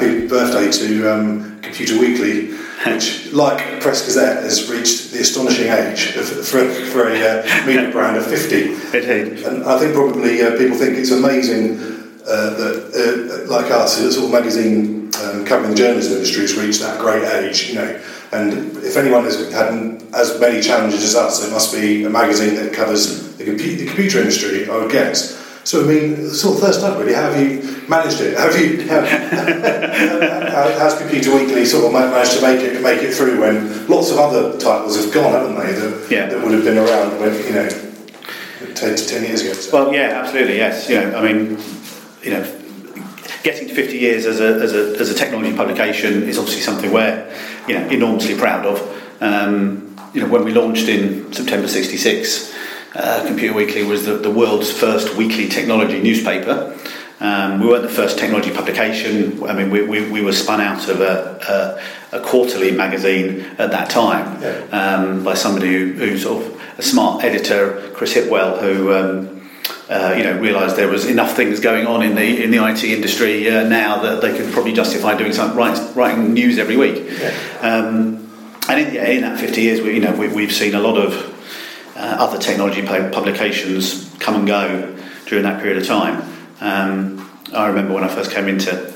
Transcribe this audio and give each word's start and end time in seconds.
Happy 0.00 0.26
birthday 0.26 0.70
to 0.70 1.12
um, 1.12 1.60
Computer 1.60 2.00
Weekly, 2.00 2.56
which, 2.86 3.30
like 3.34 3.82
Press 3.82 4.02
Gazette, 4.06 4.42
has 4.44 4.70
reached 4.70 5.12
the 5.12 5.20
astonishing 5.20 5.66
age 5.68 6.16
of, 6.16 6.26
for, 6.26 6.66
for 6.86 7.06
a 7.06 7.20
uh, 7.20 7.66
media 7.66 7.90
brand 7.92 8.16
of 8.16 8.24
50. 8.24 8.72
Indeed. 8.96 9.44
And 9.44 9.62
I 9.64 9.78
think 9.78 9.92
probably 9.92 10.40
uh, 10.40 10.56
people 10.56 10.78
think 10.78 10.96
it's 10.96 11.10
amazing 11.10 11.76
uh, 12.26 12.48
that, 12.56 13.44
uh, 13.44 13.52
like 13.52 13.70
us, 13.70 14.00
a 14.00 14.10
sort 14.10 14.24
of 14.24 14.32
magazine 14.32 15.10
um, 15.20 15.44
covering 15.44 15.72
the 15.72 15.76
journalism 15.76 16.14
industry 16.14 16.40
has 16.42 16.54
reached 16.56 16.80
that 16.80 16.98
great 16.98 17.22
age, 17.22 17.68
you 17.68 17.74
know. 17.74 18.00
And 18.32 18.78
if 18.78 18.96
anyone 18.96 19.24
has 19.24 19.52
had 19.52 20.02
as 20.14 20.40
many 20.40 20.62
challenges 20.62 21.04
as 21.04 21.14
us, 21.14 21.46
it 21.46 21.50
must 21.50 21.74
be 21.74 22.04
a 22.04 22.08
magazine 22.08 22.54
that 22.54 22.72
covers 22.72 23.36
the, 23.36 23.44
compu- 23.44 23.76
the 23.76 23.84
computer 23.84 24.20
industry, 24.20 24.66
I 24.66 24.78
would 24.78 24.90
guess. 24.90 25.39
So, 25.70 25.84
I 25.84 25.86
mean, 25.86 26.28
sort 26.30 26.56
of 26.56 26.62
first 26.64 26.82
up, 26.82 26.98
really, 26.98 27.14
how 27.14 27.30
have 27.30 27.40
you 27.40 27.62
managed 27.88 28.20
it? 28.20 28.36
Have 28.36 28.58
you, 28.58 28.88
how, 28.88 29.02
how, 30.50 30.78
how's 30.80 30.98
Computer 30.98 31.32
Weekly 31.32 31.64
sort 31.64 31.84
of 31.84 31.92
managed 31.92 32.32
to 32.32 32.42
make 32.42 32.58
it 32.58 32.82
make 32.82 33.00
it 33.04 33.14
through 33.14 33.40
when 33.40 33.86
lots 33.86 34.10
of 34.10 34.18
other 34.18 34.58
titles 34.58 34.96
have 34.96 35.14
gone, 35.14 35.30
haven't 35.30 35.54
they, 35.54 35.72
that, 35.72 36.10
Yeah. 36.10 36.26
that 36.26 36.42
would 36.42 36.54
have 36.54 36.64
been 36.64 36.76
around 36.76 37.20
when, 37.20 37.34
you 37.46 37.52
know, 37.52 37.68
10 38.74 38.96
to 38.96 39.06
10 39.06 39.22
years 39.22 39.42
ago? 39.42 39.52
So. 39.52 39.70
Well, 39.72 39.94
yeah, 39.94 40.20
absolutely, 40.20 40.56
yes. 40.56 40.88
You 40.88 41.02
know, 41.02 41.16
I 41.16 41.32
mean, 41.32 41.56
you 42.24 42.32
know, 42.32 42.42
getting 43.44 43.68
to 43.68 43.74
50 43.76 43.96
years 43.96 44.26
as 44.26 44.40
a, 44.40 44.60
as 44.60 44.72
a, 44.72 44.98
as 44.98 45.08
a 45.08 45.14
technology 45.14 45.56
publication 45.56 46.24
is 46.24 46.36
obviously 46.36 46.62
something 46.62 46.92
we're, 46.92 47.32
you 47.68 47.78
know, 47.78 47.88
enormously 47.90 48.36
proud 48.36 48.66
of. 48.66 49.22
Um, 49.22 49.96
you 50.14 50.20
know, 50.20 50.26
when 50.26 50.44
we 50.44 50.52
launched 50.52 50.88
in 50.88 51.32
September 51.32 51.68
66, 51.68 52.56
uh, 52.94 53.24
Computer 53.26 53.54
Weekly 53.54 53.82
was 53.84 54.06
the, 54.06 54.14
the 54.14 54.30
world's 54.30 54.70
first 54.70 55.16
weekly 55.16 55.48
technology 55.48 56.00
newspaper. 56.02 56.76
Um, 57.20 57.60
we 57.60 57.66
weren't 57.68 57.82
the 57.82 57.90
first 57.90 58.18
technology 58.18 58.50
publication. 58.50 59.44
I 59.44 59.52
mean, 59.52 59.70
we, 59.70 59.82
we, 59.82 60.10
we 60.10 60.22
were 60.22 60.32
spun 60.32 60.60
out 60.62 60.88
of 60.88 61.00
a, 61.02 61.78
a, 62.12 62.16
a 62.18 62.20
quarterly 62.24 62.70
magazine 62.72 63.40
at 63.58 63.70
that 63.72 63.90
time 63.90 64.40
Yeah. 64.40 64.62
um, 64.72 65.22
by 65.22 65.34
somebody 65.34 65.70
who, 65.72 65.92
who's 65.92 66.22
sort 66.22 66.44
of 66.46 66.60
a 66.78 66.82
smart 66.82 67.22
editor, 67.22 67.90
Chris 67.94 68.14
Hipwell, 68.14 68.58
who 68.62 68.94
um, 68.94 69.50
uh, 69.90 70.14
you 70.16 70.24
know 70.24 70.38
realised 70.38 70.76
there 70.76 70.88
was 70.88 71.04
enough 71.04 71.36
things 71.36 71.60
going 71.60 71.86
on 71.86 72.02
in 72.02 72.14
the 72.14 72.42
in 72.42 72.50
the 72.50 72.64
IT 72.66 72.82
industry 72.84 73.46
uh, 73.50 73.68
now 73.68 74.00
that 74.00 74.22
they 74.22 74.34
could 74.34 74.50
probably 74.52 74.72
justify 74.72 75.14
doing 75.16 75.32
some 75.34 75.54
writing, 75.54 75.94
writing 75.94 76.32
news 76.32 76.58
every 76.58 76.76
week. 76.78 77.04
Um, 77.60 78.30
and 78.68 78.80
in, 78.80 78.96
in 78.96 79.20
that 79.22 79.38
50 79.38 79.60
years, 79.60 79.80
we, 79.82 79.94
you 79.94 80.00
know, 80.00 80.12
we, 80.16 80.28
we've 80.28 80.52
seen 80.52 80.74
a 80.74 80.80
lot 80.80 80.96
of 80.96 81.29
uh, 82.00 82.16
other 82.18 82.38
technology 82.38 82.82
publications 82.82 84.10
come 84.18 84.36
and 84.36 84.46
go 84.46 84.96
during 85.26 85.44
that 85.44 85.60
period 85.60 85.78
of 85.78 85.86
time. 85.86 86.22
Um, 86.60 87.30
I 87.54 87.68
remember 87.68 87.94
when 87.94 88.04
I 88.04 88.08
first 88.08 88.30
came 88.30 88.48
into 88.48 88.92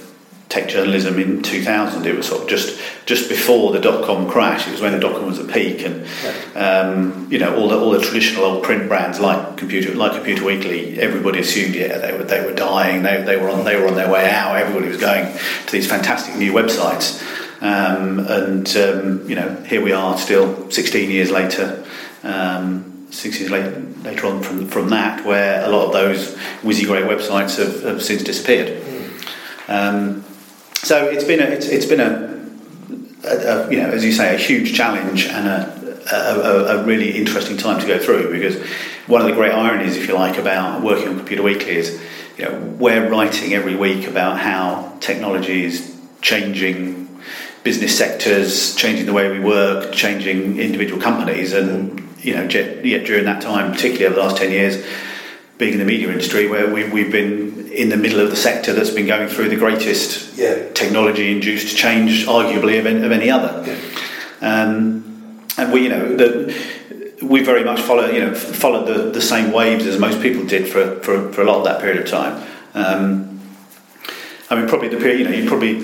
tech 0.49 0.69
journalism 0.69 1.19
in 1.19 1.43
2000, 1.43 2.07
it 2.07 2.17
was 2.17 2.29
sort 2.29 2.43
of 2.43 2.49
just 2.49 2.81
just 3.07 3.29
before 3.29 3.73
the 3.73 3.81
dot 3.81 4.05
com 4.05 4.29
crash. 4.31 4.67
It 4.67 4.73
was 4.73 4.81
when 4.81 4.93
the 4.93 5.01
dot 5.01 5.17
com 5.17 5.27
was 5.27 5.39
at 5.39 5.53
peak, 5.53 5.83
and 5.83 6.07
um, 6.55 7.29
you 7.31 7.39
know 7.39 7.57
all 7.57 7.69
the 7.69 7.79
all 7.79 7.91
the 7.91 8.01
traditional 8.01 8.45
old 8.45 8.65
print 8.65 8.89
brands 8.89 9.21
like 9.21 9.57
Computer 9.57 9.95
like 9.95 10.13
Computer 10.13 10.45
Weekly. 10.45 10.99
Everybody 10.99 11.41
assumed 11.41 11.75
yeah 11.75 11.99
they 11.99 12.17
were 12.17 12.25
they 12.25 12.45
were 12.45 12.55
dying. 12.55 13.03
They, 13.03 13.23
they 13.23 13.37
were 13.37 13.51
on 13.51 13.65
they 13.65 13.77
were 13.77 13.89
on 13.89 13.97
their 13.97 14.11
way 14.11 14.31
out. 14.31 14.57
Everybody 14.57 14.89
was 14.89 15.01
going 15.01 15.37
to 15.67 15.73
these 15.73 15.89
fantastic 15.89 16.37
new 16.37 16.53
websites. 16.53 17.23
Um, 17.61 18.19
and 18.21 18.77
um, 18.77 19.29
you 19.29 19.37
know, 19.37 19.57
here 19.65 19.83
we 19.83 19.93
are, 19.93 20.19
still 20.19 20.71
16 20.71 21.11
years 21.11 21.31
later, 21.31 21.83
um, 22.23 22.94
six 23.15 23.39
years 23.39 23.51
later, 23.51 23.81
later 24.03 24.27
on 24.27 24.43
from 24.43 24.67
from 24.67 24.91
that, 24.91 25.25
where 25.25 25.65
a 25.65 25.69
lot 25.69 25.87
of 25.87 25.93
those 25.93 26.35
great 26.63 27.05
websites 27.05 27.57
have, 27.59 27.83
have 27.83 28.03
since 28.03 28.23
disappeared. 28.23 28.83
Um, 29.69 30.25
so 30.75 31.07
it's 31.07 31.25
been 31.25 31.41
a, 31.41 31.45
it's, 31.45 31.67
it's 31.67 31.87
been 31.87 32.01
a, 32.01 32.47
a, 33.25 33.67
a, 33.67 33.71
you 33.71 33.79
know, 33.79 33.89
as 33.91 34.05
you 34.05 34.13
say, 34.13 34.35
a 34.35 34.39
huge 34.39 34.75
challenge 34.75 35.27
and 35.27 35.49
a, 35.49 35.95
a, 36.13 36.79
a 36.79 36.85
really 36.85 37.17
interesting 37.17 37.57
time 37.57 37.81
to 37.81 37.87
go 37.87 37.99
through 37.99 38.31
because 38.33 38.63
one 39.07 39.21
of 39.21 39.27
the 39.27 39.33
great 39.33 39.53
ironies, 39.53 39.97
if 39.97 40.07
you 40.07 40.15
like, 40.15 40.39
about 40.39 40.83
working 40.83 41.09
on 41.09 41.17
Computer 41.17 41.43
Weekly 41.43 41.77
is, 41.77 42.03
you 42.37 42.45
know, 42.45 42.59
we're 42.79 43.09
writing 43.09 43.55
every 43.55 43.77
week 43.77 44.07
about 44.07 44.39
how 44.39 44.97
technology 45.01 45.65
is 45.65 45.99
changing 46.21 47.05
business 47.63 47.97
sectors, 47.97 48.75
changing 48.77 49.07
the 49.07 49.13
way 49.13 49.31
we 49.31 49.41
work, 49.41 49.93
changing 49.93 50.59
individual 50.59 51.01
companies, 51.01 51.53
and 51.53 52.03
you 52.25 52.35
know, 52.35 52.47
during 52.49 53.25
that 53.25 53.43
time, 53.43 53.73
particularly 53.73 54.07
over 54.07 54.15
the 54.17 54.23
last 54.23 54.37
ten 54.37 54.51
years, 54.51 54.85
being 55.59 55.75
in 55.75 55.79
the 55.79 55.85
media 55.85 56.09
industry, 56.09 56.49
where 56.49 56.73
we, 56.73 56.89
we've 56.89 57.13
been 57.13 57.69
in 57.71 57.89
the 57.89 57.97
middle 57.97 58.21
of 58.21 58.31
the 58.31 58.37
sector 58.37 58.73
that's 58.73 58.91
been 58.91 59.07
going 59.07 59.29
through 59.29 59.49
the 59.49 59.57
greatest 59.57 60.37
Yeah. 60.37 60.69
technology-induced 60.73 61.77
change, 61.77 62.27
arguably 62.27 62.79
of, 62.79 62.87
any- 62.87 63.05
of 63.05 63.13
any 63.13 63.31
other. 63.31 63.79
Um, 64.41 65.41
and 65.57 65.73
we, 65.73 65.83
you 65.83 65.89
know, 65.91 66.17
the, 66.17 66.55
we 67.23 67.43
very 67.45 67.65
much 67.65 67.81
follow, 67.81 68.07
you 68.11 68.21
know, 68.21 68.35
followed 68.35 68.87
the, 68.87 69.11
the 69.11 69.21
same 69.21 69.53
waves 69.53 69.87
as 69.87 69.99
most 69.99 70.21
people 70.21 70.45
did 70.45 70.69
for, 70.69 70.97
for, 71.01 71.33
for 71.33 71.43
a 71.43 71.45
lot 71.45 71.59
of 71.59 71.65
that 71.65 71.81
period 71.81 72.01
of 72.01 72.09
time. 72.09 72.43
Um, 72.75 73.41
I 74.51 74.57
mean, 74.57 74.69
probably 74.69 74.89
the 74.89 74.97
period, 74.99 75.21
you 75.21 75.25
know, 75.25 75.31
you 75.33 75.49
probably, 75.49 75.75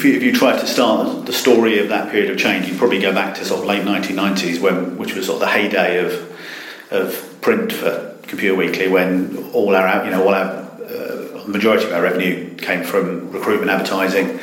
if 0.00 0.06
you, 0.06 0.14
if 0.14 0.22
you 0.22 0.32
try 0.32 0.58
to 0.58 0.66
start 0.66 1.26
the 1.26 1.32
story 1.32 1.78
of 1.78 1.90
that 1.90 2.10
period 2.10 2.30
of 2.30 2.38
change, 2.38 2.66
you'd 2.66 2.78
probably 2.78 3.00
go 3.00 3.12
back 3.12 3.34
to 3.34 3.44
sort 3.44 3.60
of 3.60 3.66
late 3.66 3.82
1990s, 3.82 4.58
when, 4.58 4.96
which 4.96 5.14
was 5.14 5.26
sort 5.26 5.36
of 5.36 5.40
the 5.40 5.48
heyday 5.48 5.98
of, 5.98 6.90
of 6.90 7.40
print 7.42 7.70
for 7.70 8.16
Computer 8.22 8.54
Weekly, 8.54 8.88
when 8.88 9.36
all 9.52 9.76
our, 9.76 10.02
you 10.06 10.10
know, 10.10 10.22
all 10.22 10.32
our, 10.32 10.46
uh, 10.46 11.44
majority 11.46 11.84
of 11.84 11.92
our 11.92 12.00
revenue 12.00 12.54
came 12.56 12.82
from 12.82 13.30
recruitment 13.30 13.70
advertising. 13.70 14.40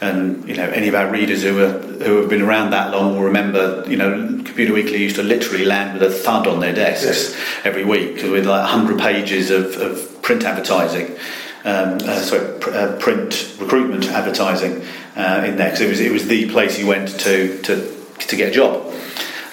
And, 0.00 0.46
you 0.48 0.56
know, 0.56 0.68
any 0.70 0.88
of 0.88 0.96
our 0.96 1.08
readers 1.08 1.44
who, 1.44 1.62
are, 1.62 1.78
who 1.78 2.16
have 2.20 2.28
been 2.28 2.42
around 2.42 2.70
that 2.70 2.90
long 2.90 3.14
will 3.14 3.26
remember, 3.26 3.84
you 3.86 3.96
know, 3.96 4.42
Computer 4.44 4.72
Weekly 4.72 4.96
used 4.96 5.16
to 5.16 5.22
literally 5.22 5.64
land 5.64 6.00
with 6.00 6.02
a 6.02 6.12
thud 6.12 6.48
on 6.48 6.58
their 6.58 6.74
desks 6.74 7.38
every 7.64 7.84
week 7.84 8.16
with 8.24 8.44
like 8.44 8.62
100 8.62 8.98
pages 8.98 9.52
of, 9.52 9.76
of 9.76 10.20
print 10.22 10.42
advertising 10.42 11.16
um, 11.66 11.98
uh, 12.08 12.20
sorry, 12.20 12.58
pr- 12.60 12.70
uh, 12.70 12.96
print 12.98 13.54
recruitment 13.60 14.06
advertising 14.06 14.82
uh, 15.16 15.44
in 15.46 15.56
there 15.56 15.70
because 15.70 15.80
it 15.80 15.88
was 15.90 16.00
it 16.00 16.12
was 16.12 16.26
the 16.28 16.48
place 16.50 16.78
you 16.78 16.86
went 16.86 17.08
to 17.20 17.60
to 17.62 17.74
to 18.18 18.36
get 18.36 18.48
a 18.50 18.52
job. 18.52 18.86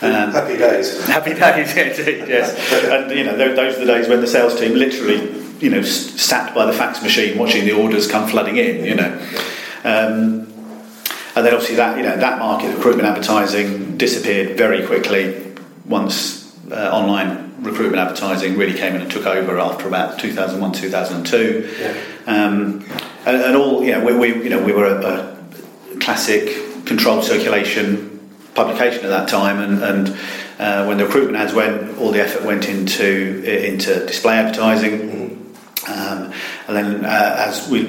Um, 0.01 0.31
Happy 0.31 0.57
days. 0.57 1.05
Happy 1.07 1.33
days, 1.43 1.75
indeed, 1.77 2.27
yes. 2.27 2.53
And 2.91 3.11
you 3.17 3.23
know, 3.23 3.37
those 3.37 3.75
are 3.77 3.79
the 3.79 3.85
days 3.85 4.07
when 4.07 4.19
the 4.21 4.27
sales 4.27 4.59
team 4.59 4.73
literally, 4.75 5.19
you 5.59 5.69
know, 5.69 5.79
s- 5.79 6.21
sat 6.21 6.53
by 6.53 6.65
the 6.65 6.73
fax 6.73 7.01
machine 7.01 7.37
watching 7.37 7.63
the 7.65 7.71
orders 7.71 8.07
come 8.07 8.27
flooding 8.27 8.57
in. 8.57 8.83
You 8.85 8.95
know, 8.95 9.11
um, 9.85 10.41
and 11.35 11.45
then 11.45 11.53
obviously 11.53 11.75
that 11.77 11.97
you 11.97 12.03
know 12.03 12.17
that 12.17 12.37
market, 12.39 12.75
recruitment 12.75 13.07
advertising, 13.07 13.97
disappeared 13.97 14.57
very 14.57 14.85
quickly 14.85 15.53
once 15.85 16.53
uh, 16.71 16.89
online 16.91 17.42
recruitment 17.63 17.97
advertising 17.97 18.57
really 18.57 18.77
came 18.77 18.95
in 18.95 19.01
and 19.01 19.11
took 19.11 19.25
over 19.25 19.57
after 19.59 19.87
about 19.87 20.19
2001, 20.19 20.71
2002. 20.73 21.69
Yeah. 21.79 21.97
Um, 22.25 22.85
and, 23.25 23.37
and 23.37 23.55
all, 23.55 23.83
you 23.83 23.91
know, 23.91 24.05
we, 24.05 24.15
we, 24.15 24.43
you 24.43 24.49
know, 24.49 24.63
we 24.63 24.73
were 24.73 24.85
a, 24.85 25.01
a 25.95 25.99
classic 25.99 26.85
controlled 26.85 27.23
circulation 27.23 28.13
publication 28.53 29.03
at 29.05 29.09
that 29.09 29.27
time, 29.27 29.59
and, 29.59 29.83
and 29.83 30.09
uh, 30.59 30.85
when 30.85 30.97
the 30.97 31.05
recruitment 31.05 31.37
ads 31.37 31.53
went, 31.53 31.97
all 31.97 32.11
the 32.11 32.21
effort 32.21 32.43
went 32.43 32.67
into 32.67 33.43
into 33.43 34.05
display 34.05 34.35
advertising, 34.35 35.55
um, 35.87 36.31
and 36.67 36.77
then 36.77 37.05
uh, 37.05 37.35
as 37.39 37.67
we 37.69 37.85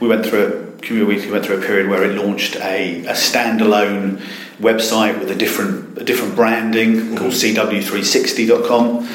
we 0.00 0.08
went 0.08 0.26
through 0.26 0.65
a 0.86 0.88
Computer 0.88 1.06
Weekly 1.06 1.32
went 1.32 1.44
through 1.44 1.58
a 1.58 1.66
period 1.66 1.88
where 1.88 2.04
it 2.04 2.14
launched 2.14 2.54
a, 2.56 3.04
a 3.06 3.12
standalone 3.12 4.20
website 4.60 5.18
with 5.18 5.30
a 5.30 5.34
different 5.34 5.98
a 5.98 6.04
different 6.04 6.36
branding 6.36 7.16
called 7.16 7.32
CW360.com. 7.32 9.08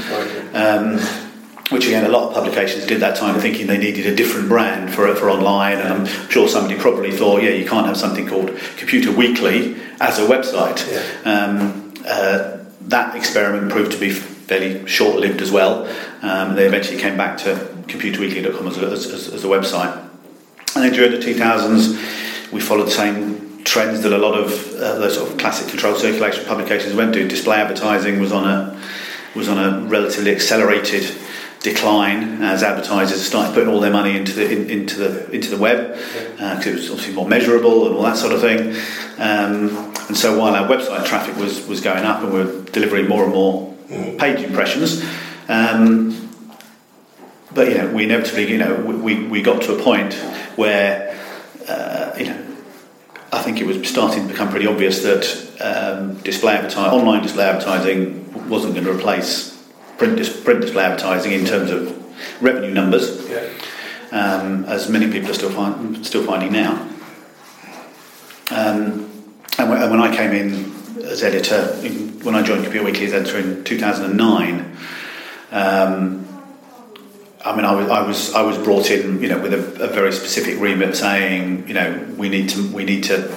Um, 0.53 0.99
which 1.71 1.87
again, 1.87 2.03
a 2.03 2.09
lot 2.09 2.27
of 2.27 2.33
publications 2.33 2.85
did 2.85 2.99
that 2.99 3.15
time, 3.15 3.39
thinking 3.39 3.67
they 3.67 3.77
needed 3.77 4.05
a 4.05 4.13
different 4.13 4.49
brand 4.49 4.93
for 4.93 5.15
for 5.15 5.29
online. 5.29 5.77
And 5.77 5.87
I'm 5.87 6.05
sure 6.29 6.49
somebody 6.49 6.77
probably 6.77 7.11
thought, 7.11 7.41
yeah, 7.41 7.51
you 7.51 7.65
can't 7.65 7.87
have 7.87 7.95
something 7.95 8.27
called 8.27 8.49
Computer 8.75 9.13
Weekly 9.13 9.77
as 10.01 10.19
a 10.19 10.23
website. 10.23 10.85
Um, 11.25 11.93
uh, 12.05 12.57
that 12.89 13.15
experiment 13.15 13.71
proved 13.71 13.93
to 13.93 13.97
be 13.97 14.09
fairly 14.09 14.85
short-lived 14.87 15.41
as 15.41 15.51
well. 15.51 15.87
Um, 16.21 16.55
they 16.55 16.65
eventually 16.65 16.99
came 16.99 17.15
back 17.15 17.37
to 17.39 17.55
computerweekly.com 17.87 18.67
as, 18.67 18.77
as, 18.77 19.33
as 19.33 19.45
a 19.45 19.47
website. 19.47 20.10
And 20.81 20.91
then 20.91 20.97
during 20.97 21.11
the 21.11 21.23
2000s, 21.23 22.51
we 22.51 22.59
followed 22.59 22.87
the 22.87 22.91
same 22.91 23.63
trends 23.63 24.01
that 24.01 24.11
a 24.11 24.17
lot 24.17 24.33
of 24.33 24.51
uh, 24.73 24.97
the 24.97 25.11
sort 25.11 25.29
of 25.29 25.37
classic 25.37 25.69
controlled 25.69 25.99
circulation 25.99 26.43
publications 26.45 26.95
went 26.95 27.13
to. 27.13 27.27
Display 27.27 27.57
advertising 27.57 28.19
was 28.19 28.31
on 28.31 28.49
a 28.49 28.81
was 29.35 29.47
on 29.47 29.59
a 29.59 29.85
relatively 29.85 30.31
accelerated 30.31 31.15
decline 31.59 32.41
as 32.41 32.63
advertisers 32.63 33.21
started 33.23 33.53
putting 33.53 33.69
all 33.69 33.79
their 33.79 33.91
money 33.91 34.17
into 34.17 34.33
the 34.33 34.51
in, 34.51 34.71
into 34.71 34.97
the 34.97 35.29
into 35.29 35.51
the 35.51 35.57
web 35.57 35.93
because 35.93 36.65
uh, 36.65 36.69
it 36.71 36.73
was 36.73 36.89
obviously 36.89 37.13
more 37.13 37.27
measurable 37.27 37.85
and 37.85 37.95
all 37.95 38.01
that 38.01 38.17
sort 38.17 38.33
of 38.33 38.41
thing. 38.41 38.69
Um, 39.19 39.93
and 40.07 40.17
so 40.17 40.39
while 40.39 40.55
our 40.55 40.67
website 40.67 41.05
traffic 41.05 41.37
was 41.37 41.67
was 41.67 41.79
going 41.81 42.05
up 42.05 42.23
and 42.23 42.33
we 42.33 42.43
were 42.43 42.63
delivering 42.71 43.07
more 43.07 43.23
and 43.23 43.33
more 43.33 43.71
page 44.17 44.39
impressions. 44.39 45.05
Um, 45.47 46.29
but 47.53 47.67
you 47.67 47.77
know, 47.77 47.91
we 47.93 48.05
inevitably, 48.05 48.49
you 48.49 48.57
know, 48.57 48.75
we, 48.75 49.25
we 49.25 49.41
got 49.41 49.61
to 49.63 49.77
a 49.77 49.83
point 49.83 50.13
where, 50.55 51.17
uh, 51.67 52.13
you 52.17 52.25
know, 52.25 52.47
I 53.33 53.41
think 53.41 53.59
it 53.61 53.65
was 53.65 53.87
starting 53.87 54.23
to 54.23 54.27
become 54.27 54.49
pretty 54.49 54.67
obvious 54.67 55.03
that 55.03 55.51
um, 55.61 56.15
display 56.21 56.53
advertising, 56.53 56.99
online 56.99 57.23
display 57.23 57.45
advertising, 57.45 58.49
wasn't 58.49 58.73
going 58.73 58.85
to 58.85 58.91
replace 58.91 59.57
print, 59.97 60.17
dis- 60.17 60.41
print 60.43 60.61
display 60.61 60.83
advertising 60.83 61.31
in 61.31 61.45
terms 61.45 61.71
of 61.71 61.97
revenue 62.41 62.73
numbers, 62.73 63.29
yeah. 63.29 63.47
um, 64.11 64.65
as 64.65 64.89
many 64.89 65.11
people 65.11 65.29
are 65.31 65.33
still 65.33 65.51
find, 65.51 66.05
still 66.05 66.25
finding 66.25 66.51
now. 66.51 66.73
Um, 68.49 69.09
and, 69.57 69.69
when, 69.69 69.81
and 69.81 69.91
when 69.91 70.01
I 70.01 70.13
came 70.15 70.31
in 70.31 71.05
as 71.05 71.23
editor, 71.23 71.79
in, 71.83 72.19
when 72.23 72.35
I 72.35 72.41
joined 72.41 72.63
Computer 72.63 72.85
Weekly 72.85 73.05
as 73.05 73.13
editor 73.13 73.39
in 73.39 73.63
2009. 73.63 74.77
I 77.43 77.55
mean, 77.55 77.65
I 77.65 77.73
was, 77.73 77.89
I 77.89 78.01
was 78.01 78.33
I 78.33 78.41
was 78.41 78.57
brought 78.57 78.91
in, 78.91 79.21
you 79.21 79.29
know, 79.29 79.39
with 79.39 79.53
a, 79.53 79.83
a, 79.83 79.87
very 79.87 80.11
specific 80.11 80.59
remit, 80.59 80.95
saying, 80.95 81.67
you 81.67 81.73
know, 81.73 82.07
we 82.17 82.29
need 82.29 82.49
to 82.49 82.71
we 82.71 82.83
need 82.83 83.03
to 83.05 83.35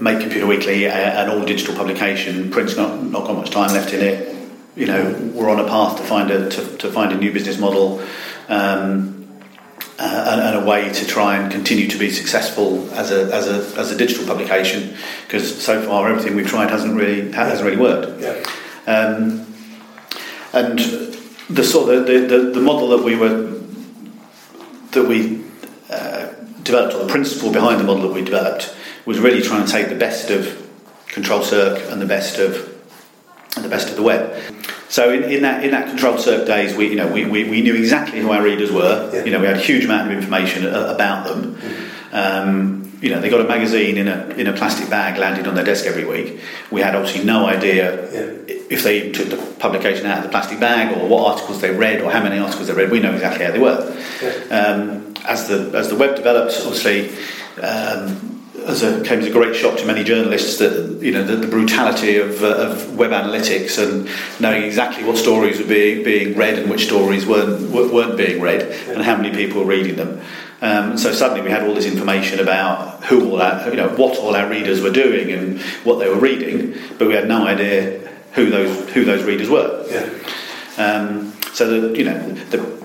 make 0.00 0.20
Computer 0.20 0.46
Weekly 0.46 0.84
a, 0.84 0.92
an 0.92 1.28
all 1.30 1.44
digital 1.44 1.74
publication. 1.74 2.50
Print's 2.50 2.76
not 2.76 3.02
not 3.02 3.26
got 3.26 3.36
much 3.36 3.50
time 3.50 3.72
left 3.72 3.92
in 3.92 4.00
it. 4.00 4.36
You 4.76 4.86
know, 4.86 5.32
we're 5.34 5.50
on 5.50 5.60
a 5.60 5.68
path 5.68 5.98
to 5.98 6.02
find 6.02 6.30
a 6.30 6.48
to, 6.48 6.76
to 6.78 6.92
find 6.92 7.12
a 7.12 7.16
new 7.16 7.32
business 7.32 7.58
model. 7.58 8.02
Um, 8.48 9.14
uh, 10.00 10.26
and, 10.30 10.40
and, 10.40 10.64
a 10.64 10.64
way 10.64 10.92
to 10.92 11.04
try 11.04 11.36
and 11.36 11.50
continue 11.50 11.88
to 11.88 11.98
be 11.98 12.08
successful 12.08 12.88
as 12.92 13.10
a, 13.10 13.34
as 13.34 13.48
a, 13.48 13.80
as 13.80 13.90
a 13.90 13.96
digital 13.96 14.24
publication 14.24 14.96
because 15.26 15.60
so 15.60 15.84
far 15.84 16.08
everything 16.08 16.36
we've 16.36 16.46
tried 16.46 16.70
hasn't 16.70 16.94
really 16.94 17.32
hasn't 17.32 17.64
really 17.64 17.76
worked. 17.76 18.22
Yeah. 18.22 18.40
Um, 18.86 19.44
and 20.52 21.07
the 21.48 21.64
sort 21.64 21.94
of 21.94 22.06
the, 22.06 22.20
the, 22.20 22.38
the, 22.50 22.60
model 22.60 22.88
that 22.88 23.04
we 23.04 23.16
were 23.16 23.58
that 24.92 25.04
we 25.06 25.44
uh, 25.90 26.26
developed 26.62 26.94
or 26.94 27.04
the 27.04 27.08
principle 27.08 27.50
behind 27.52 27.80
the 27.80 27.84
model 27.84 28.02
that 28.08 28.14
we 28.14 28.22
developed 28.22 28.74
was 29.06 29.18
really 29.18 29.40
trying 29.40 29.64
to 29.64 29.72
take 29.72 29.88
the 29.88 29.94
best 29.94 30.30
of 30.30 30.66
Control 31.08 31.42
Circ 31.42 31.90
and 31.90 32.02
the 32.02 32.06
best 32.06 32.38
of 32.38 32.74
the 33.62 33.68
best 33.68 33.88
of 33.88 33.96
the 33.96 34.02
web. 34.02 34.40
So 34.88 35.10
in, 35.12 35.24
in 35.24 35.42
that 35.42 35.64
in 35.64 35.72
that 35.72 35.88
controlled 35.88 36.20
circ 36.20 36.46
days, 36.46 36.74
we 36.74 36.88
you 36.88 36.96
know 36.96 37.12
we, 37.12 37.24
we, 37.24 37.48
we 37.48 37.60
knew 37.60 37.74
exactly 37.74 38.20
who 38.20 38.30
our 38.30 38.42
readers 38.42 38.72
were. 38.72 39.10
Yeah. 39.12 39.24
You 39.24 39.30
know 39.32 39.40
we 39.40 39.46
had 39.46 39.56
a 39.56 39.60
huge 39.60 39.84
amount 39.84 40.10
of 40.10 40.16
information 40.16 40.66
about 40.66 41.26
them. 41.26 41.54
Mm-hmm. 41.54 42.14
Um, 42.14 42.77
you 43.00 43.10
know 43.10 43.20
they 43.20 43.28
got 43.28 43.40
a 43.40 43.44
magazine 43.44 43.96
in 43.96 44.08
a 44.08 44.28
in 44.36 44.46
a 44.46 44.52
plastic 44.52 44.90
bag 44.90 45.18
landed 45.18 45.46
on 45.46 45.54
their 45.54 45.64
desk 45.64 45.86
every 45.86 46.04
week. 46.04 46.40
We 46.70 46.80
had 46.80 46.94
obviously 46.94 47.24
no 47.24 47.46
idea 47.46 48.10
yeah. 48.12 48.54
if 48.68 48.82
they 48.82 48.98
even 48.98 49.12
took 49.12 49.28
the 49.28 49.36
publication 49.58 50.06
out 50.06 50.18
of 50.18 50.24
the 50.24 50.30
plastic 50.30 50.58
bag 50.58 50.96
or 50.96 51.08
what 51.08 51.32
articles 51.32 51.60
they 51.60 51.70
read 51.70 52.00
or 52.00 52.10
how 52.10 52.22
many 52.22 52.38
articles 52.38 52.66
they 52.66 52.74
read. 52.74 52.90
We 52.90 53.00
know 53.00 53.14
exactly 53.14 53.44
how 53.44 53.52
they 53.52 53.58
were. 53.58 53.96
Yeah. 54.22 54.56
Um, 54.56 55.14
as 55.24 55.48
the 55.48 55.76
as 55.76 55.88
the 55.88 55.96
web 55.96 56.16
develops, 56.16 56.64
obviously. 56.64 57.10
Um, 57.62 58.34
as 58.66 58.82
a, 58.82 59.02
came 59.02 59.20
as 59.20 59.26
a 59.26 59.30
great 59.30 59.56
shock 59.56 59.78
to 59.78 59.86
many 59.86 60.04
journalists 60.04 60.58
that 60.58 61.00
you 61.00 61.12
know 61.12 61.24
the, 61.24 61.36
the 61.36 61.46
brutality 61.46 62.18
of, 62.18 62.42
uh, 62.42 62.70
of, 62.70 62.96
web 62.96 63.12
analytics 63.12 63.82
and 63.82 64.08
knowing 64.40 64.62
exactly 64.62 65.04
what 65.04 65.16
stories 65.16 65.58
were 65.58 65.66
being 65.66 66.04
being 66.04 66.36
read 66.36 66.58
and 66.58 66.70
which 66.70 66.84
stories 66.84 67.24
weren't 67.24 67.70
weren't 67.70 68.16
being 68.16 68.40
read 68.40 68.62
and 68.88 69.02
how 69.02 69.16
many 69.16 69.30
people 69.30 69.60
were 69.60 69.66
reading 69.66 69.96
them. 69.96 70.20
Um, 70.60 70.98
so 70.98 71.12
suddenly 71.12 71.42
we 71.42 71.50
had 71.50 71.62
all 71.62 71.74
this 71.74 71.86
information 71.86 72.40
about 72.40 73.04
who 73.04 73.30
all 73.30 73.40
our, 73.40 73.68
you 73.70 73.76
know 73.76 73.90
what 73.90 74.18
all 74.18 74.34
our 74.34 74.48
readers 74.48 74.80
were 74.80 74.90
doing 74.90 75.30
and 75.30 75.60
what 75.84 76.00
they 76.00 76.08
were 76.08 76.18
reading, 76.18 76.74
but 76.98 77.06
we 77.06 77.14
had 77.14 77.28
no 77.28 77.46
idea 77.46 78.00
who 78.32 78.50
those 78.50 78.90
who 78.90 79.04
those 79.04 79.22
readers 79.22 79.48
were. 79.48 79.86
Yeah. 79.88 80.82
Um, 80.82 81.32
so 81.52 81.80
the 81.80 81.96
you 81.96 82.04
know 82.04 82.32
the 82.50 82.78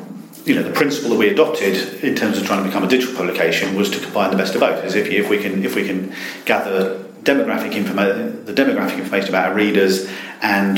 you 0.45 0.55
know 0.55 0.63
the 0.63 0.71
principle 0.71 1.11
that 1.11 1.17
we 1.17 1.29
adopted 1.29 2.03
in 2.03 2.15
terms 2.15 2.37
of 2.37 2.45
trying 2.45 2.63
to 2.63 2.69
become 2.69 2.83
a 2.83 2.87
digital 2.87 3.15
publication 3.15 3.75
was 3.75 3.89
to 3.91 3.99
combine 3.99 4.29
the 4.29 4.37
best 4.37 4.53
of 4.55 4.61
both. 4.61 4.83
As 4.83 4.95
if, 4.95 5.07
if 5.07 5.29
we 5.29 5.39
can 5.39 5.63
if 5.63 5.75
we 5.75 5.85
can 5.85 6.13
gather 6.45 7.03
demographic 7.23 7.73
information, 7.73 8.45
the 8.45 8.53
demographic 8.53 8.97
information 8.97 9.29
about 9.29 9.49
our 9.49 9.55
readers 9.55 10.09
and 10.41 10.77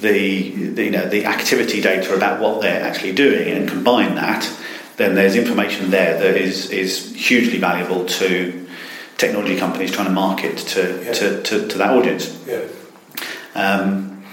the, 0.00 0.70
the, 0.72 0.84
you 0.84 0.90
know 0.90 1.08
the 1.08 1.24
activity 1.24 1.80
data 1.80 2.14
about 2.14 2.40
what 2.40 2.60
they're 2.60 2.82
actually 2.82 3.12
doing 3.12 3.48
and 3.48 3.68
combine 3.68 4.14
that, 4.16 4.44
then 4.96 5.14
there's 5.14 5.36
information 5.36 5.90
there 5.90 6.18
that 6.18 6.36
is 6.36 6.70
is 6.70 7.14
hugely 7.14 7.58
valuable 7.58 8.06
to 8.06 8.66
technology 9.16 9.56
companies 9.56 9.90
trying 9.90 10.06
to 10.06 10.12
market 10.12 10.58
to 10.58 11.02
yeah. 11.04 11.12
to, 11.12 11.42
to, 11.42 11.68
to, 11.68 11.78
that 11.78 11.90
audience. 11.90 12.38
Yeah. 12.46 12.64
Um, 13.54 14.24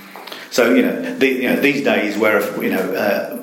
so 0.51 0.73
you 0.73 0.81
know, 0.83 1.17
the, 1.17 1.27
you 1.27 1.49
know 1.49 1.59
these 1.59 1.83
days 1.83 2.17
where 2.17 2.41
you 2.61 2.71
know. 2.71 2.93
Uh, 2.93 3.42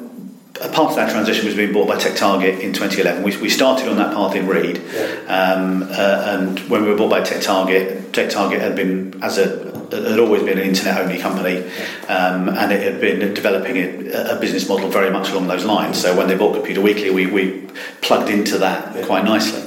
a 0.60 0.68
part 0.68 0.90
of 0.90 0.96
that 0.96 1.10
transition 1.10 1.46
was 1.46 1.54
being 1.54 1.72
bought 1.72 1.88
by 1.88 1.96
TechTarget 1.96 2.60
in 2.60 2.72
2011. 2.72 3.22
We, 3.22 3.36
we 3.38 3.48
started 3.48 3.88
on 3.88 3.96
that 3.96 4.14
path 4.14 4.34
in 4.34 4.46
Reed, 4.46 4.82
yeah. 4.92 5.56
um, 5.56 5.82
uh, 5.84 6.36
and 6.38 6.58
when 6.68 6.82
we 6.82 6.90
were 6.90 6.96
bought 6.96 7.10
by 7.10 7.22
TechTarget, 7.22 8.10
TechTarget 8.10 8.60
had 8.60 8.76
been 8.76 9.22
as 9.22 9.38
a 9.38 9.70
had 9.90 10.20
always 10.20 10.42
been 10.42 10.58
an 10.58 10.68
internet-only 10.68 11.18
company, 11.18 11.64
um, 12.08 12.48
and 12.48 12.72
it 12.72 12.80
had 12.80 13.00
been 13.00 13.34
developing 13.34 13.76
a, 13.76 14.36
a, 14.36 14.40
business 14.40 14.68
model 14.68 14.88
very 14.88 15.10
much 15.10 15.30
along 15.30 15.48
those 15.48 15.64
lines. 15.64 16.00
So 16.00 16.16
when 16.16 16.28
they 16.28 16.36
bought 16.36 16.54
Computer 16.54 16.80
Weekly, 16.80 17.10
we, 17.10 17.26
we 17.26 17.66
plugged 18.00 18.30
into 18.30 18.58
that 18.58 18.94
yeah. 18.94 19.04
quite 19.04 19.24
nicely. 19.24 19.62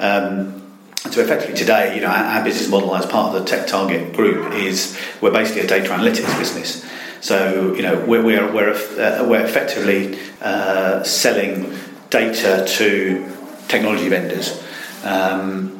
Um, 0.00 0.62
so 1.10 1.20
effectively 1.20 1.54
today, 1.54 1.94
you 1.94 2.00
know, 2.00 2.08
our, 2.08 2.38
our, 2.38 2.44
business 2.44 2.68
model 2.68 2.96
as 2.96 3.06
part 3.06 3.34
of 3.34 3.40
the 3.40 3.48
Tech 3.48 3.68
Target 3.68 4.14
group 4.14 4.52
is 4.54 4.98
we're 5.20 5.30
basically 5.30 5.62
a 5.62 5.66
data 5.66 5.90
analytics 5.90 6.36
business. 6.38 6.84
So 7.24 7.72
you 7.72 7.80
know 7.80 8.04
we're 8.04 8.22
we're 8.22 8.52
we're, 8.52 8.74
uh, 8.74 9.26
we're 9.26 9.46
effectively 9.46 10.18
uh, 10.42 11.02
selling 11.04 11.74
data 12.10 12.66
to 12.76 13.32
technology 13.66 14.10
vendors. 14.10 14.62
Um, 15.02 15.70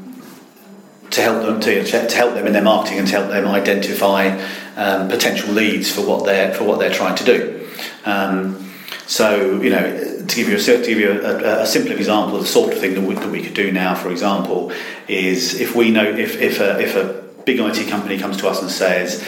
to 1.11 1.21
help 1.21 1.45
them 1.45 1.61
to, 1.61 1.85
to 1.85 2.17
help 2.17 2.33
them 2.33 2.47
in 2.47 2.55
their 2.55 2.63
marketing 2.63 2.99
and 2.99 3.07
to 3.09 3.13
help 3.13 3.29
them 3.29 3.47
identify 3.47 4.29
um, 4.77 5.09
potential 5.09 5.53
leads 5.53 5.93
for 5.95 6.01
what 6.01 6.25
they're 6.25 6.55
for 6.55 6.65
what 6.65 6.79
they're 6.79 6.95
trying 6.95 7.17
to 7.17 7.25
do. 7.25 7.69
Um, 8.07 8.73
so 9.07 9.61
you 9.61 9.69
know, 9.69 10.25
to 10.27 10.37
give 10.37 10.49
you 10.49 10.57
a 10.57 10.59
to 10.59 10.83
give 10.83 10.99
you 10.99 11.11
a, 11.11 11.61
a, 11.61 11.67
simple 11.67 11.93
example, 11.93 12.39
the 12.39 12.47
sort 12.47 12.73
of 12.73 12.79
thing 12.81 12.95
that 12.95 13.03
we, 13.03 13.17
that 13.17 13.31
we 13.31 13.43
could 13.43 13.53
do 13.53 13.71
now, 13.71 13.95
for 13.95 14.11
example, 14.11 14.73
is 15.09 15.61
if 15.61 15.77
we 15.77 15.91
know 15.91 16.05
if 16.07 16.41
if 16.41 16.59
a, 16.61 16.81
if 16.81 16.97
a 16.97 17.23
big 17.45 17.61
IT 17.61 17.87
company 17.91 18.19
comes 18.19 18.39
to 18.39 18.49
us 18.49 18.63
and 18.63 18.71
says 18.71 19.23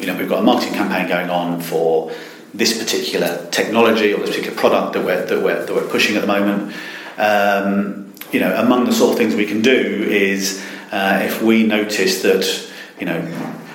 you 0.00 0.06
know, 0.06 0.16
we've 0.16 0.28
got 0.28 0.40
a 0.40 0.42
marketing 0.42 0.74
campaign 0.74 1.08
going 1.08 1.30
on 1.30 1.60
for 1.60 2.12
this 2.54 2.78
particular 2.78 3.46
technology 3.50 4.12
or 4.12 4.20
this 4.20 4.30
particular 4.30 4.56
product 4.56 4.94
that 4.94 5.04
we're, 5.04 5.24
that 5.26 5.42
we're, 5.42 5.64
that 5.64 5.74
we're 5.74 5.88
pushing 5.88 6.16
at 6.16 6.22
the 6.22 6.26
moment. 6.26 6.74
Um, 7.18 8.14
you 8.32 8.40
know, 8.40 8.54
among 8.56 8.84
the 8.84 8.92
sort 8.92 9.12
of 9.12 9.18
things 9.18 9.34
we 9.34 9.46
can 9.46 9.62
do 9.62 9.72
is 10.08 10.64
uh, 10.90 11.20
if 11.22 11.42
we 11.42 11.64
notice 11.64 12.22
that, 12.22 12.72
you 12.98 13.06
know, 13.06 13.20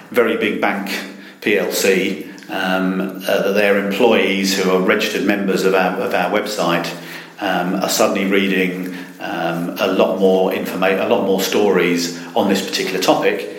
very 0.09 0.37
big 0.37 0.59
bank 0.59 0.89
PLC, 1.41 2.25
um, 2.49 3.01
uh, 3.01 3.41
that 3.43 3.53
their 3.53 3.85
employees 3.85 4.57
who 4.57 4.69
are 4.71 4.81
registered 4.81 5.23
members 5.23 5.63
of 5.63 5.73
our, 5.73 5.99
of 5.99 6.13
our 6.13 6.31
website 6.31 6.91
um, 7.39 7.75
are 7.75 7.89
suddenly 7.89 8.29
reading 8.29 8.95
um, 9.19 9.75
a 9.79 9.87
lot 9.87 10.19
more 10.19 10.53
information, 10.53 10.99
a 10.99 11.07
lot 11.07 11.25
more 11.25 11.41
stories 11.41 12.21
on 12.35 12.49
this 12.49 12.67
particular 12.67 13.01
topic, 13.01 13.54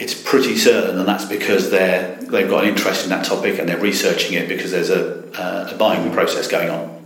it's 0.00 0.14
pretty 0.14 0.56
certain 0.56 0.98
and 0.98 1.06
that's 1.06 1.26
because 1.26 1.70
they're 1.70 2.16
they've 2.22 2.48
got 2.48 2.64
an 2.64 2.70
interest 2.70 3.04
in 3.04 3.10
that 3.10 3.24
topic 3.24 3.58
and 3.58 3.68
they're 3.68 3.78
researching 3.78 4.32
it 4.32 4.48
because 4.48 4.70
there's 4.70 4.88
a, 4.88 5.30
uh, 5.38 5.70
a 5.72 5.76
buying 5.76 6.10
process 6.12 6.48
going 6.48 6.70
on. 6.70 6.96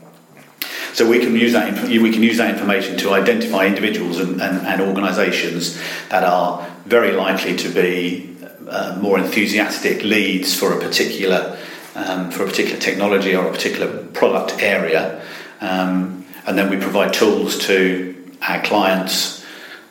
So 0.92 1.08
we 1.08 1.18
can 1.18 1.34
use 1.34 1.52
that 1.54 1.88
we 1.88 2.12
can 2.12 2.22
use 2.22 2.36
that 2.36 2.50
information 2.50 2.96
to 2.98 3.12
identify 3.12 3.66
individuals 3.66 4.20
and, 4.20 4.40
and, 4.40 4.64
and 4.64 4.80
organisations 4.80 5.76
that 6.08 6.22
are 6.22 6.64
very 6.86 7.10
likely 7.12 7.56
to 7.56 7.68
be 7.68 8.36
uh, 8.68 8.96
more 9.02 9.18
enthusiastic 9.18 10.04
leads 10.04 10.54
for 10.56 10.72
a 10.72 10.78
particular 10.78 11.58
um, 11.96 12.30
for 12.30 12.44
a 12.44 12.46
particular 12.46 12.78
technology 12.78 13.34
or 13.34 13.48
a 13.48 13.52
particular 13.52 14.04
product 14.08 14.62
area, 14.62 15.20
um, 15.60 16.24
and 16.46 16.56
then 16.56 16.70
we 16.70 16.76
provide 16.76 17.12
tools 17.12 17.58
to 17.66 18.14
our 18.42 18.62
clients 18.62 19.43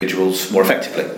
Individuals 0.00 0.52
more 0.52 0.62
effectively. 0.62 1.10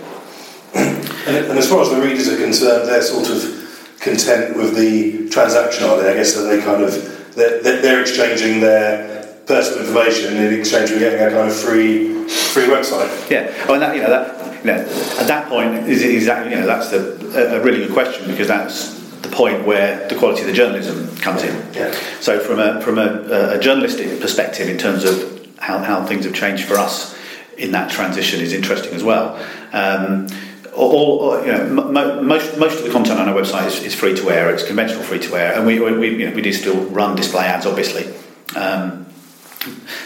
And, 0.73 1.37
and 1.37 1.59
as 1.59 1.69
far 1.69 1.83
as 1.83 1.91
the 1.91 2.01
readers 2.01 2.27
are 2.29 2.37
concerned, 2.37 2.89
they're 2.89 3.03
sort 3.03 3.29
of 3.29 3.95
content 3.99 4.57
with 4.57 4.75
the 4.75 5.29
transaction, 5.29 5.83
are 5.83 6.01
they? 6.01 6.09
I 6.09 6.15
guess 6.15 6.33
that 6.33 6.49
they 6.49 6.59
kind 6.63 6.83
of 6.83 7.35
they're, 7.35 7.61
they're 7.61 8.01
exchanging 8.01 8.59
their 8.59 9.37
personal 9.45 9.81
information 9.81 10.35
in 10.35 10.59
exchange 10.59 10.89
for 10.89 10.97
getting 10.97 11.19
a 11.19 11.29
kind 11.29 11.47
of 11.47 11.55
free 11.55 12.27
free 12.27 12.63
website. 12.63 13.29
Yeah, 13.29 13.53
oh, 13.65 13.73
well, 13.73 13.79
that, 13.81 13.95
you 13.95 14.01
know, 14.01 14.09
that, 14.09 14.65
you 14.65 14.71
know, 14.71 14.79
at 15.19 15.27
that 15.27 15.47
point 15.47 15.87
is 15.87 16.01
exactly, 16.01 16.51
you 16.51 16.59
know, 16.61 16.65
that's 16.65 16.89
the, 16.89 17.57
a 17.57 17.61
really 17.61 17.85
good 17.85 17.93
question 17.93 18.31
because 18.31 18.47
that's 18.47 18.99
the 19.19 19.29
point 19.29 19.63
where 19.63 20.07
the 20.07 20.15
quality 20.15 20.41
of 20.41 20.47
the 20.47 20.53
journalism 20.53 21.15
comes 21.17 21.43
in. 21.43 21.55
Yeah. 21.75 21.91
So, 22.19 22.39
from 22.39 22.57
a 22.57 22.81
from 22.81 22.97
a, 22.97 23.57
a 23.57 23.59
journalistic 23.59 24.19
perspective, 24.19 24.69
in 24.69 24.79
terms 24.79 25.03
of 25.03 25.47
how, 25.59 25.77
how 25.77 26.03
things 26.03 26.25
have 26.25 26.33
changed 26.33 26.63
for 26.63 26.79
us 26.79 27.15
in 27.61 27.71
that 27.71 27.91
transition, 27.91 28.41
is 28.41 28.53
interesting 28.53 28.93
as 28.93 29.03
well. 29.03 29.35
Um, 29.71 30.27
all, 30.75 31.39
you 31.45 31.51
know, 31.51 31.67
mo- 31.67 32.21
most 32.21 32.57
most 32.57 32.79
of 32.79 32.85
the 32.85 32.91
content 32.91 33.19
on 33.19 33.27
our 33.27 33.35
website 33.35 33.67
is, 33.67 33.83
is 33.83 33.95
free 33.95 34.15
to 34.15 34.29
air. 34.29 34.49
It's 34.53 34.65
conventional 34.65 35.03
free 35.03 35.19
to 35.19 35.35
air, 35.35 35.53
and 35.53 35.65
we 35.65 35.79
we, 35.79 36.17
you 36.17 36.29
know, 36.29 36.35
we 36.35 36.41
do 36.41 36.53
still 36.53 36.85
run 36.85 37.15
display 37.15 37.45
ads, 37.45 37.65
obviously. 37.65 38.13
Um, 38.55 39.05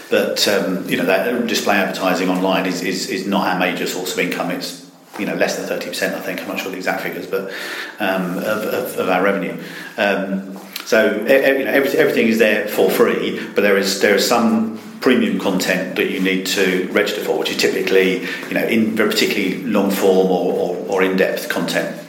but 0.09 0.47
um, 0.47 0.87
you 0.89 0.97
know 0.97 1.05
that 1.05 1.47
display 1.47 1.75
advertising 1.77 2.29
online 2.29 2.65
is, 2.65 2.81
is, 2.81 3.09
is 3.09 3.25
not 3.25 3.47
our 3.47 3.59
major 3.59 3.87
source 3.87 4.13
of 4.13 4.19
income. 4.19 4.51
It's 4.51 4.89
you 5.17 5.25
know 5.25 5.35
less 5.35 5.55
than 5.55 5.65
thirty 5.65 5.87
percent. 5.87 6.15
I 6.15 6.19
think 6.19 6.41
I'm 6.41 6.47
not 6.47 6.59
sure 6.59 6.71
the 6.71 6.77
exact 6.77 7.01
figures, 7.01 7.27
but 7.27 7.51
um, 7.99 8.37
of, 8.39 8.63
of, 8.63 8.99
of, 8.99 9.09
our 9.09 9.23
revenue. 9.23 9.61
Um, 9.97 10.59
so 10.85 11.15
you 11.15 11.65
know, 11.65 11.71
everything 11.71 12.27
is 12.27 12.37
there 12.37 12.67
for 12.67 12.89
free, 12.89 13.39
but 13.55 13.61
there 13.61 13.77
is 13.77 14.01
there 14.01 14.15
is 14.15 14.27
some 14.27 14.79
premium 15.01 15.39
content 15.39 15.95
that 15.95 16.09
you 16.11 16.19
need 16.19 16.45
to 16.47 16.87
register 16.91 17.23
for, 17.23 17.39
which 17.39 17.49
is 17.49 17.57
typically 17.57 18.21
you 18.47 18.53
know 18.53 18.65
in 18.65 18.95
very 18.95 19.09
particularly 19.09 19.63
long 19.63 19.91
form 19.91 20.27
or, 20.27 20.53
or, 20.53 20.75
or 20.87 21.03
in 21.03 21.17
depth 21.17 21.49
content. 21.49 22.01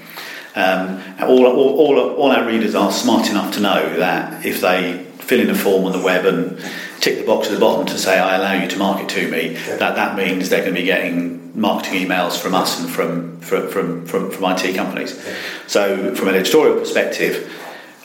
Um, 0.55 1.03
all, 1.21 1.45
all, 1.47 1.79
all, 1.79 1.99
all 1.99 2.33
our 2.33 2.47
readers 2.47 2.75
are 2.75 2.91
smart 2.91 3.29
enough 3.29 3.55
to 3.55 3.61
know 3.61 3.99
that 3.99 4.47
if 4.47 4.63
they 4.63 5.05
fill 5.19 5.41
in 5.41 5.51
a 5.51 5.55
form 5.55 5.85
on 5.85 5.93
the 5.93 6.03
web 6.03 6.25
and 6.25 6.59
tick 7.01 7.19
the 7.19 7.27
box 7.27 7.49
at 7.49 7.53
the 7.53 7.61
bottom 7.61 7.85
to 7.87 7.99
say 7.99 8.19
I 8.19 8.37
allow 8.37 8.55
you 8.55 8.69
to 8.69 8.79
market 8.79 9.09
to 9.11 9.31
me, 9.31 9.53
yeah. 9.53 9.77
that 9.77 9.97
that 9.97 10.17
means 10.17 10.49
they're 10.49 10.63
going 10.63 10.75
to 10.75 10.81
be 10.81 10.87
getting 10.87 11.61
marketing 11.61 12.07
emails 12.07 12.41
from 12.41 12.55
us 12.55 12.81
and 12.81 12.89
from 12.89 13.41
from 13.41 13.69
from, 13.69 14.07
from, 14.07 14.31
from 14.31 14.45
IT 14.45 14.75
companies. 14.75 15.15
Yeah. 15.15 15.37
So 15.67 16.15
from 16.15 16.29
an 16.29 16.37
editorial 16.37 16.79
perspective, 16.79 17.53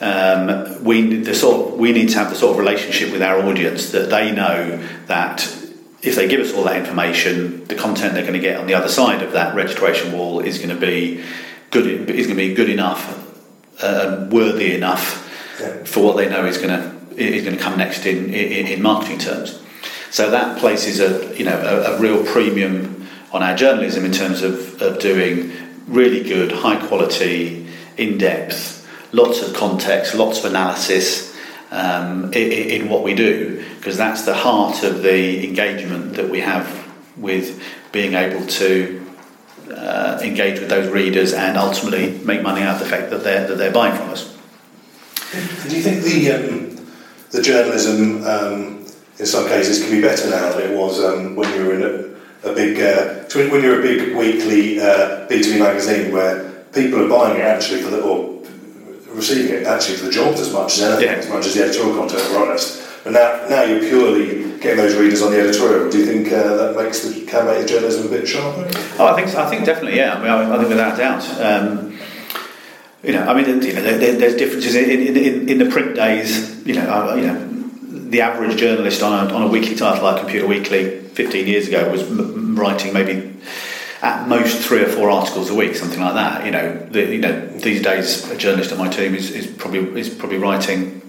um, 0.02 0.82
we 0.84 1.18
the 1.18 1.34
sort 1.34 1.76
we 1.78 1.92
need 1.92 2.08
to 2.10 2.18
have 2.18 2.30
the 2.30 2.36
sort 2.36 2.52
of 2.52 2.58
relationship 2.58 3.12
with 3.12 3.22
our 3.22 3.40
audience 3.42 3.90
that 3.92 4.10
they 4.10 4.32
know 4.32 4.84
that 5.06 5.42
if 6.02 6.16
they 6.16 6.26
give 6.26 6.40
us 6.40 6.52
all 6.52 6.64
that 6.64 6.76
information, 6.76 7.64
the 7.66 7.76
content 7.76 8.14
they're 8.14 8.26
going 8.26 8.34
to 8.34 8.40
get 8.40 8.58
on 8.58 8.66
the 8.66 8.74
other 8.74 8.88
side 8.88 9.22
of 9.22 9.32
that 9.32 9.54
registration 9.54 10.12
wall 10.12 10.40
is 10.40 10.58
going 10.58 10.70
to 10.70 10.80
be 10.80 11.24
good. 11.70 11.86
Is 12.10 12.26
going 12.26 12.38
to 12.38 12.48
be 12.48 12.54
good 12.54 12.68
enough, 12.68 13.82
uh, 13.82 14.28
worthy 14.30 14.74
enough 14.74 15.30
yeah. 15.60 15.84
for 15.84 16.04
what 16.04 16.16
they 16.16 16.28
know 16.28 16.44
is 16.46 16.58
going 16.58 16.70
to 16.70 16.92
is 17.16 17.44
going 17.44 17.56
to 17.56 17.62
come 17.62 17.78
next 17.78 18.06
in, 18.06 18.26
in, 18.32 18.66
in 18.66 18.82
marketing 18.82 19.18
terms. 19.18 19.62
So 20.10 20.30
that 20.30 20.58
places 20.58 21.00
a 21.00 21.36
you 21.38 21.44
know 21.44 21.58
a, 21.58 21.94
a, 21.94 22.00
real 22.00 22.24
premium 22.24 23.06
on 23.32 23.42
our 23.42 23.54
journalism 23.54 24.04
in 24.04 24.12
terms 24.12 24.42
of, 24.42 24.82
of 24.82 24.98
doing 24.98 25.52
really 25.86 26.22
good, 26.22 26.52
high 26.52 26.84
quality, 26.86 27.66
in 27.96 28.18
depth, 28.18 28.81
lots 29.12 29.42
of 29.42 29.54
context, 29.54 30.14
lots 30.14 30.38
of 30.38 30.46
analysis 30.46 31.36
um, 31.70 32.32
in, 32.32 32.82
in 32.82 32.88
what 32.88 33.02
we 33.02 33.14
do, 33.14 33.64
because 33.78 33.96
that's 33.96 34.22
the 34.22 34.34
heart 34.34 34.82
of 34.82 35.02
the 35.02 35.46
engagement 35.46 36.14
that 36.14 36.28
we 36.28 36.40
have 36.40 36.90
with 37.16 37.62
being 37.92 38.14
able 38.14 38.46
to 38.46 39.06
uh, 39.70 40.18
engage 40.22 40.60
with 40.60 40.68
those 40.68 40.90
readers 40.90 41.32
and 41.32 41.56
ultimately 41.56 42.18
make 42.24 42.42
money 42.42 42.62
out 42.62 42.74
of 42.74 42.80
the 42.80 42.86
fact 42.86 43.10
that 43.10 43.22
they're 43.22 43.46
that 43.46 43.56
they're 43.56 43.72
buying 43.72 43.96
from 43.96 44.10
us. 44.10 44.28
Do 45.68 45.76
you 45.76 45.82
think 45.82 46.02
the 46.02 46.32
um, 46.32 46.86
the 47.30 47.42
journalism 47.42 48.24
um, 48.26 48.86
in 49.18 49.26
some 49.26 49.46
cases 49.48 49.82
can 49.82 49.90
be 49.90 50.00
better 50.00 50.28
now 50.28 50.52
than 50.52 50.70
it 50.70 50.76
was 50.76 51.02
um, 51.02 51.36
when 51.36 51.52
you 51.54 51.66
were 51.66 51.74
in 51.74 51.82
a, 51.82 52.50
a 52.50 52.54
big 52.54 52.80
uh, 52.80 53.24
when 53.50 53.62
you're 53.62 53.80
a 53.80 53.82
big 53.82 54.16
weekly 54.16 54.80
uh, 54.80 55.26
B2B 55.28 55.58
magazine 55.58 56.12
where 56.12 56.50
people 56.72 57.04
are 57.04 57.08
buying 57.08 57.38
it 57.38 57.44
actually 57.44 57.82
for 57.82 57.90
the 57.90 58.02
or 58.02 58.31
receiving 59.14 59.54
it 59.54 59.66
actually 59.66 59.96
for 59.96 60.06
the 60.06 60.10
jobs 60.10 60.40
as 60.40 60.52
much 60.52 60.74
as 60.78 60.82
anything, 60.82 61.06
yeah. 61.06 61.18
as 61.18 61.28
much 61.28 61.46
as 61.46 61.54
the 61.54 61.62
editorial 61.64 61.96
content. 61.96 62.22
We're 62.30 62.48
honest. 62.48 62.88
But 63.04 63.14
now, 63.14 63.46
now 63.48 63.62
you're 63.64 63.80
purely 63.80 64.58
getting 64.60 64.76
those 64.76 64.96
readers 64.96 65.22
on 65.22 65.32
the 65.32 65.40
editorial. 65.40 65.90
Do 65.90 65.98
you 65.98 66.06
think 66.06 66.28
uh, 66.28 66.56
that 66.56 66.76
makes 66.76 67.00
the 67.00 67.26
can 67.26 67.46
make 67.46 67.60
the 67.62 67.66
journalism 67.66 68.06
a 68.06 68.10
bit 68.10 68.28
sharper? 68.28 68.70
Oh, 68.98 69.06
I 69.06 69.20
think 69.20 69.34
I 69.36 69.50
think 69.50 69.64
definitely, 69.64 69.98
yeah. 69.98 70.14
I 70.14 70.18
mean, 70.18 70.28
I, 70.28 70.54
I 70.54 70.58
think 70.58 70.68
without 70.68 70.96
doubt. 70.96 71.24
Um, 71.40 71.98
you 73.02 73.12
know, 73.12 73.26
I 73.26 73.34
mean, 73.34 73.62
you 73.62 73.72
know, 73.72 73.82
there, 73.82 74.14
there's 74.14 74.36
differences 74.36 74.76
in, 74.76 74.88
in, 74.88 75.48
in, 75.48 75.58
the 75.58 75.68
print 75.68 75.96
days. 75.96 76.64
You 76.64 76.74
know, 76.74 76.82
uh, 76.82 77.14
you 77.16 77.26
know, 77.26 77.48
the 78.10 78.20
average 78.20 78.56
journalist 78.56 79.02
on 79.02 79.28
a, 79.28 79.34
on 79.34 79.42
a 79.42 79.48
weekly 79.48 79.74
title 79.74 80.04
like 80.04 80.20
Computer 80.20 80.46
Weekly 80.46 81.00
15 81.00 81.46
years 81.48 81.66
ago 81.66 81.90
was 81.90 82.02
m- 82.02 82.54
writing 82.54 82.92
maybe 82.92 83.36
at 84.02 84.28
most 84.28 84.60
three 84.60 84.82
or 84.82 84.88
four 84.88 85.10
articles 85.10 85.48
a 85.48 85.54
week, 85.54 85.74
something 85.76 86.00
like 86.00 86.14
that. 86.14 86.44
You 86.44 86.50
know, 86.50 86.76
the, 86.90 87.06
you 87.06 87.18
know, 87.18 87.46
these 87.46 87.82
days 87.82 88.28
a 88.30 88.36
journalist 88.36 88.72
on 88.72 88.78
my 88.78 88.88
team 88.88 89.14
is, 89.14 89.30
is 89.30 89.46
probably 89.46 90.00
is 90.00 90.08
probably 90.10 90.38
writing, 90.38 91.00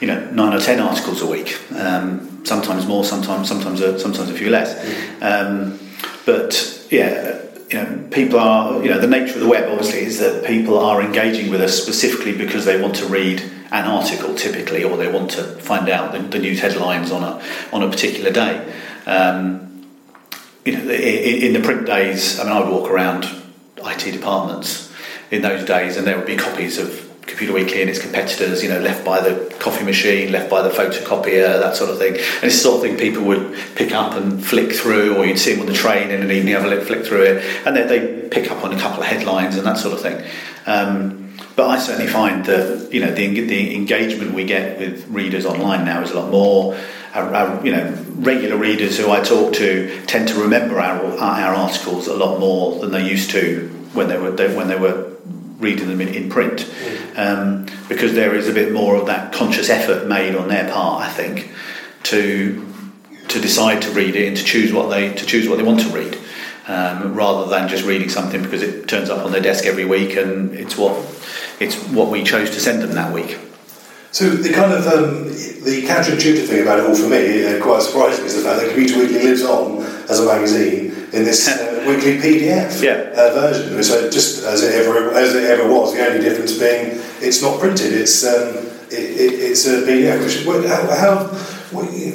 you 0.00 0.06
know, 0.06 0.30
nine 0.30 0.52
or 0.52 0.60
ten 0.60 0.80
articles 0.80 1.22
a 1.22 1.26
week. 1.26 1.58
Um, 1.74 2.44
sometimes 2.44 2.86
more, 2.86 3.04
sometimes 3.04 3.48
sometimes 3.48 3.80
a, 3.80 3.98
sometimes 3.98 4.30
a 4.30 4.34
few 4.34 4.50
less. 4.50 4.78
Um, 5.22 5.80
but 6.26 6.86
yeah 6.90 7.40
you 7.70 7.82
know, 7.82 8.08
people 8.10 8.38
are, 8.38 8.82
you 8.82 8.90
know, 8.90 9.00
the 9.00 9.06
nature 9.06 9.34
of 9.34 9.40
the 9.40 9.48
web 9.48 9.68
obviously 9.70 10.00
is 10.00 10.18
that 10.20 10.44
people 10.44 10.78
are 10.78 11.02
engaging 11.02 11.50
with 11.50 11.60
us 11.60 11.80
specifically 11.80 12.36
because 12.36 12.64
they 12.64 12.80
want 12.80 12.94
to 12.96 13.06
read 13.06 13.40
an 13.72 13.86
article 13.86 14.34
typically, 14.34 14.84
or 14.84 14.96
they 14.96 15.10
want 15.10 15.30
to 15.32 15.42
find 15.42 15.88
out 15.88 16.12
the, 16.12 16.18
the 16.20 16.38
news 16.38 16.60
headlines 16.60 17.10
on 17.10 17.22
a 17.24 17.42
on 17.72 17.82
a 17.82 17.90
particular 17.90 18.30
day. 18.30 18.72
Um, 19.06 19.63
you 20.64 20.72
know, 20.72 20.90
in, 20.90 21.42
in, 21.42 21.52
the 21.52 21.60
print 21.60 21.86
days, 21.86 22.40
I 22.40 22.44
mean, 22.44 22.52
I 22.52 22.60
would 22.60 22.70
walk 22.70 22.90
around 22.90 23.26
IT 23.78 24.12
departments 24.12 24.92
in 25.30 25.42
those 25.42 25.64
days, 25.64 25.96
and 25.96 26.06
there 26.06 26.16
would 26.16 26.26
be 26.26 26.36
copies 26.36 26.78
of 26.78 27.10
Computer 27.26 27.54
Weekly 27.54 27.80
and 27.80 27.90
its 27.90 28.00
competitors, 28.00 28.62
you 28.62 28.68
know, 28.68 28.80
left 28.80 29.04
by 29.04 29.20
the 29.20 29.52
coffee 29.58 29.84
machine, 29.84 30.30
left 30.30 30.50
by 30.50 30.62
the 30.62 30.68
photocopier, 30.68 31.58
that 31.60 31.74
sort 31.74 31.90
of 31.90 31.98
thing. 31.98 32.14
And 32.14 32.44
it's 32.44 32.56
the 32.56 32.62
sort 32.62 32.76
of 32.76 32.82
thing 32.82 32.98
people 32.98 33.24
would 33.24 33.56
pick 33.74 33.92
up 33.92 34.12
and 34.14 34.44
flick 34.44 34.72
through, 34.72 35.16
or 35.16 35.24
you'd 35.24 35.38
see 35.38 35.52
them 35.52 35.62
on 35.62 35.66
the 35.66 35.74
train 35.74 36.10
in 36.10 36.22
an 36.22 36.30
evening, 36.30 36.54
have 36.54 36.64
a 36.64 36.84
flick 36.84 37.04
through 37.04 37.22
it, 37.22 37.66
and 37.66 37.76
they 37.76 38.28
pick 38.28 38.50
up 38.50 38.64
on 38.64 38.72
a 38.72 38.78
couple 38.78 39.02
of 39.02 39.06
headlines 39.06 39.56
and 39.56 39.66
that 39.66 39.78
sort 39.78 39.94
of 39.94 40.00
thing. 40.00 40.24
Um, 40.66 41.23
but 41.56 41.68
I 41.68 41.78
certainly 41.78 42.10
find 42.10 42.44
that 42.46 42.92
you 42.92 43.00
know 43.00 43.12
the, 43.12 43.28
the 43.40 43.74
engagement 43.74 44.34
we 44.34 44.44
get 44.44 44.78
with 44.78 45.06
readers 45.08 45.46
online 45.46 45.84
now 45.84 46.02
is 46.02 46.10
a 46.10 46.20
lot 46.20 46.30
more. 46.30 46.76
Our, 47.14 47.32
our, 47.32 47.64
you 47.64 47.70
know, 47.70 47.96
regular 48.16 48.56
readers 48.56 48.98
who 48.98 49.12
I 49.12 49.20
talk 49.20 49.54
to 49.54 50.04
tend 50.06 50.26
to 50.28 50.34
remember 50.34 50.80
our, 50.80 51.16
our 51.16 51.54
articles 51.54 52.08
a 52.08 52.16
lot 52.16 52.40
more 52.40 52.80
than 52.80 52.90
they 52.90 53.08
used 53.08 53.30
to 53.30 53.68
when 53.92 54.08
they 54.08 54.18
were 54.18 54.32
they, 54.32 54.54
when 54.54 54.66
they 54.66 54.76
were 54.76 55.12
reading 55.58 55.88
them 55.88 56.00
in, 56.00 56.08
in 56.08 56.28
print, 56.28 56.68
um, 57.16 57.66
because 57.88 58.14
there 58.14 58.34
is 58.34 58.48
a 58.48 58.52
bit 58.52 58.72
more 58.72 58.96
of 58.96 59.06
that 59.06 59.32
conscious 59.32 59.70
effort 59.70 60.06
made 60.08 60.34
on 60.34 60.48
their 60.48 60.70
part, 60.70 61.04
I 61.04 61.08
think, 61.08 61.50
to 62.04 62.70
to 63.28 63.40
decide 63.40 63.82
to 63.82 63.90
read 63.92 64.16
it 64.16 64.28
and 64.28 64.36
to 64.36 64.44
choose 64.44 64.72
what 64.72 64.88
they 64.88 65.12
to 65.14 65.26
choose 65.26 65.48
what 65.48 65.56
they 65.56 65.64
want 65.64 65.80
to 65.80 65.88
read, 65.88 66.18
um, 66.66 67.14
rather 67.14 67.48
than 67.48 67.68
just 67.68 67.84
reading 67.84 68.08
something 68.08 68.42
because 68.42 68.62
it 68.62 68.88
turns 68.88 69.10
up 69.10 69.24
on 69.24 69.32
their 69.32 69.40
desk 69.40 69.66
every 69.66 69.84
week 69.84 70.16
and 70.16 70.54
it's 70.54 70.76
what 70.76 70.92
it's 71.60 71.76
what 71.88 72.10
we 72.10 72.22
chose 72.22 72.50
to 72.50 72.60
send 72.60 72.82
them 72.82 72.92
that 72.92 73.12
week. 73.12 73.38
So 74.12 74.30
the 74.30 74.52
kind 74.52 74.72
of 74.72 74.86
um, 74.86 75.24
the 75.24 75.82
counterintuitive 75.88 76.46
thing 76.46 76.62
about 76.62 76.78
it 76.78 76.86
all 76.86 76.94
for 76.94 77.08
me, 77.08 77.44
uh, 77.44 77.60
quite 77.60 77.82
surprising, 77.82 78.24
is 78.24 78.36
the 78.36 78.42
fact 78.48 78.60
that 78.60 78.72
Computer 78.72 79.00
Weekly 79.00 79.22
lives 79.22 79.42
on 79.42 79.82
as 80.08 80.20
a 80.20 80.26
magazine 80.26 80.92
in 81.12 81.24
this 81.24 81.48
uh, 81.48 81.84
weekly 81.86 82.18
PDF 82.18 82.80
yeah. 82.80 83.10
uh, 83.20 83.34
version. 83.34 83.82
So 83.82 84.08
just 84.10 84.44
as 84.44 84.62
it 84.62 84.72
ever 84.74 85.10
as 85.14 85.34
it 85.34 85.44
ever 85.50 85.68
was, 85.68 85.94
the 85.94 86.06
only 86.06 86.20
difference 86.20 86.56
being 86.56 87.00
it's 87.20 87.42
not 87.42 87.58
printed. 87.58 87.92
It's 87.92 88.24
um, 88.24 88.56
it, 88.90 88.92
it, 88.92 89.32
it's 89.50 89.66
a 89.66 89.82
PDF. 89.82 90.22
Which 90.22 90.68
how, 90.68 90.94
how 90.94 91.24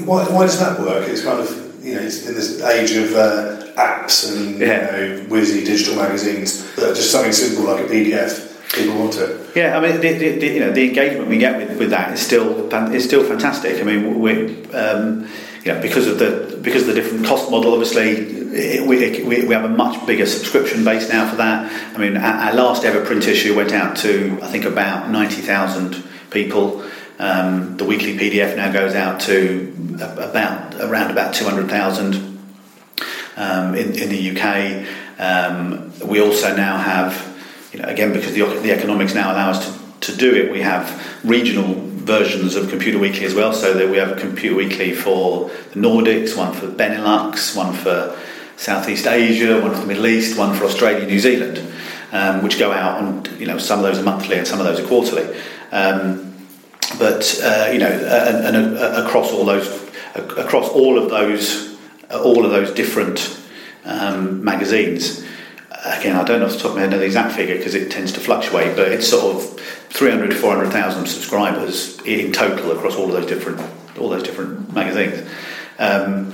why, 0.05 0.23
why 0.23 0.45
does 0.45 0.59
that 0.59 0.79
work? 0.79 1.07
It's 1.09 1.23
kind 1.23 1.39
of 1.41 1.49
you 1.83 1.95
know 1.95 1.99
in 1.99 2.05
this 2.05 2.61
age 2.61 2.91
of 2.91 3.13
uh, 3.13 3.59
apps 3.75 4.31
and 4.31 4.59
Yeah. 4.59 4.97
you 4.97 5.17
know, 5.17 5.23
whizzy 5.25 5.65
digital 5.65 5.95
magazines 5.95 6.63
that 6.75 6.95
just 6.95 7.11
something 7.11 7.33
simple 7.33 7.65
like 7.65 7.83
a 7.85 7.89
PDF. 7.89 8.45
People 8.79 8.99
want 8.99 9.15
it. 9.15 9.55
Yeah, 9.55 9.77
I 9.77 9.81
mean, 9.81 10.01
the, 10.01 10.13
the, 10.13 10.39
the, 10.39 10.47
you 10.47 10.59
know, 10.59 10.71
the 10.71 10.87
engagement 10.87 11.27
we 11.27 11.37
get 11.37 11.57
with, 11.57 11.77
with 11.77 11.89
that 11.91 12.13
is 12.13 12.21
still 12.21 12.71
is 12.93 13.03
still 13.03 13.23
fantastic. 13.23 13.79
I 13.79 13.83
mean, 13.83 14.19
we, 14.19 14.65
um, 14.71 15.27
you 15.63 15.73
know, 15.73 15.81
because 15.81 16.07
of 16.07 16.19
the 16.19 16.59
because 16.61 16.83
of 16.83 16.87
the 16.89 16.93
different 16.95 17.25
cost 17.25 17.51
model, 17.51 17.73
obviously, 17.73 18.11
it, 18.11 18.87
we, 18.87 19.23
we 19.23 19.45
we 19.45 19.53
have 19.53 19.65
a 19.65 19.69
much 19.69 20.05
bigger 20.05 20.25
subscription 20.25 20.83
base 20.83 21.09
now 21.09 21.29
for 21.29 21.37
that. 21.37 21.71
I 21.95 21.97
mean, 21.97 22.17
our, 22.17 22.49
our 22.49 22.53
last 22.53 22.85
ever 22.85 23.05
print 23.05 23.27
issue 23.27 23.55
went 23.55 23.71
out 23.71 23.97
to 23.97 24.39
I 24.41 24.47
think 24.47 24.65
about 24.65 25.09
ninety 25.09 25.41
thousand 25.41 26.03
people. 26.31 26.83
Um, 27.19 27.75
the 27.75 27.83
weekly 27.83 28.17
PDF 28.17 28.55
now 28.55 28.71
goes 28.71 28.95
out 28.95 29.19
to 29.21 29.73
about 29.95 30.75
around 30.75 31.11
about 31.11 31.33
two 31.33 31.45
hundred 31.45 31.69
thousand 31.69 32.29
um, 33.39 33.73
in, 33.75 33.97
in 33.97 34.09
the 34.09 34.31
UK. 34.31 34.87
Um, 35.19 35.91
we 36.05 36.21
also 36.21 36.55
now 36.55 36.77
have, 36.77 37.28
you 37.71 37.79
know, 37.79 37.87
again 37.87 38.13
because 38.13 38.33
the, 38.33 38.45
the 38.61 38.71
economics 38.71 39.13
now 39.13 39.31
allow 39.31 39.51
us 39.51 39.65
to, 39.65 40.11
to 40.11 40.17
do 40.17 40.35
it, 40.35 40.51
we 40.51 40.61
have 40.61 41.19
regional 41.23 41.75
versions 41.75 42.55
of 42.55 42.69
Computer 42.69 42.97
Weekly 42.97 43.25
as 43.25 43.35
well. 43.35 43.53
So 43.53 43.73
that 43.73 43.89
we 43.89 43.97
have 43.97 44.17
Computer 44.17 44.55
Weekly 44.55 44.93
for 44.93 45.49
the 45.73 45.79
Nordics, 45.79 46.35
one 46.35 46.53
for 46.53 46.67
Benelux, 46.67 47.55
one 47.55 47.73
for 47.73 48.17
Southeast 48.57 49.07
Asia, 49.07 49.61
one 49.61 49.73
for 49.73 49.81
the 49.81 49.87
Middle 49.87 50.07
East, 50.07 50.37
one 50.37 50.55
for 50.55 50.65
Australia, 50.65 51.05
New 51.05 51.19
Zealand, 51.19 51.61
um, 52.11 52.43
which 52.43 52.57
go 52.57 52.71
out 52.71 53.01
and 53.01 53.27
you 53.39 53.45
know 53.45 53.57
some 53.57 53.79
of 53.79 53.85
those 53.85 53.99
are 53.99 54.03
monthly 54.03 54.37
and 54.37 54.47
some 54.47 54.59
of 54.59 54.65
those 54.65 54.79
are 54.79 54.87
quarterly. 54.87 55.39
Um, 55.71 56.33
but 56.97 57.39
uh, 57.43 57.69
you 57.71 57.79
know, 57.79 57.87
and, 57.87 58.55
and 58.55 58.77
across 58.97 59.31
all 59.31 59.45
those, 59.45 59.67
across 60.15 60.69
all 60.69 60.97
of 60.97 61.09
those, 61.09 61.77
all 62.11 62.43
of 62.43 62.51
those 62.51 62.71
different 62.73 63.39
um, 63.85 64.43
magazines. 64.43 65.23
Again, 65.85 66.15
I 66.15 66.23
don't 66.23 66.41
know 66.41 66.45
off 66.45 66.53
the 66.53 66.59
top 66.59 66.71
of 66.71 66.75
my 66.75 66.81
head 66.81 66.91
the 66.91 67.01
exact 67.03 67.35
figure 67.35 67.55
because 67.55 67.73
it 67.73 67.89
tends 67.89 68.11
to 68.13 68.19
fluctuate, 68.19 68.75
but 68.75 68.91
it's 68.91 69.07
sort 69.07 69.35
of 69.35 69.59
300 69.89 70.31
to 70.31 70.35
400,000 70.35 71.05
subscribers 71.05 71.99
in 72.01 72.33
total 72.33 72.71
across 72.71 72.95
all 72.95 73.05
of 73.05 73.11
those 73.11 73.27
different, 73.27 73.61
all 73.97 74.09
those 74.09 74.23
different 74.23 74.73
magazines. 74.73 75.29
Um, 75.77 76.33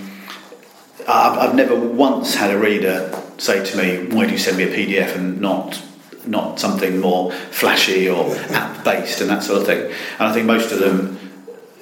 I've, 1.07 1.37
I've 1.37 1.55
never 1.55 1.75
once 1.75 2.33
had 2.35 2.51
a 2.51 2.57
reader 2.57 3.11
say 3.37 3.63
to 3.63 3.77
me, 3.77 4.15
"Why 4.15 4.25
do 4.25 4.31
you 4.31 4.37
send 4.37 4.57
me 4.57 4.63
a 4.63 4.67
PDF 4.67 5.15
and 5.15 5.39
not 5.39 5.81
not 6.25 6.59
something 6.59 6.99
more 6.99 7.31
flashy 7.31 8.09
or 8.09 8.35
app 8.49 8.83
based 8.83 9.21
and 9.21 9.29
that 9.29 9.43
sort 9.43 9.61
of 9.61 9.67
thing?" 9.67 9.91
And 10.19 10.27
I 10.27 10.33
think 10.33 10.47
most 10.47 10.71
of 10.71 10.79
them, 10.79 11.19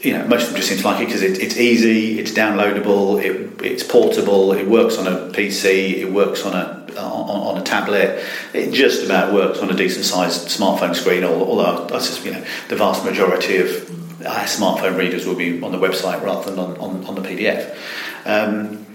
you 0.03 0.13
know, 0.13 0.27
most 0.27 0.43
of 0.43 0.47
them 0.49 0.57
just 0.57 0.69
seem 0.69 0.77
to 0.77 0.85
like 0.85 1.01
it 1.01 1.05
because 1.05 1.21
it, 1.21 1.39
it's 1.39 1.57
easy, 1.57 2.19
it's 2.19 2.31
downloadable, 2.31 3.23
it, 3.23 3.61
it's 3.63 3.83
portable, 3.83 4.51
it 4.51 4.67
works 4.67 4.97
on 4.97 5.07
a 5.07 5.31
PC, 5.31 5.97
it 5.97 6.11
works 6.11 6.45
on 6.45 6.53
a 6.53 6.83
on, 6.97 7.55
on 7.55 7.57
a 7.57 7.63
tablet. 7.63 8.23
It 8.53 8.71
just 8.71 9.03
about 9.03 9.33
works 9.33 9.59
on 9.59 9.69
a 9.69 9.73
decent 9.73 10.05
sized 10.05 10.47
smartphone 10.47 10.95
screen. 10.95 11.23
Although 11.23 11.85
I 11.85 11.99
just, 11.99 12.23
you 12.25 12.31
know, 12.31 12.45
the 12.69 12.75
vast 12.75 13.03
majority 13.03 13.57
of 13.57 14.25
our 14.25 14.43
smartphone 14.45 14.97
readers 14.97 15.25
will 15.25 15.35
be 15.35 15.61
on 15.61 15.71
the 15.71 15.77
website 15.77 16.21
rather 16.21 16.51
than 16.51 16.59
on, 16.59 16.77
on, 16.77 17.05
on 17.05 17.15
the 17.15 17.21
PDF. 17.21 17.75
Um, 18.25 18.85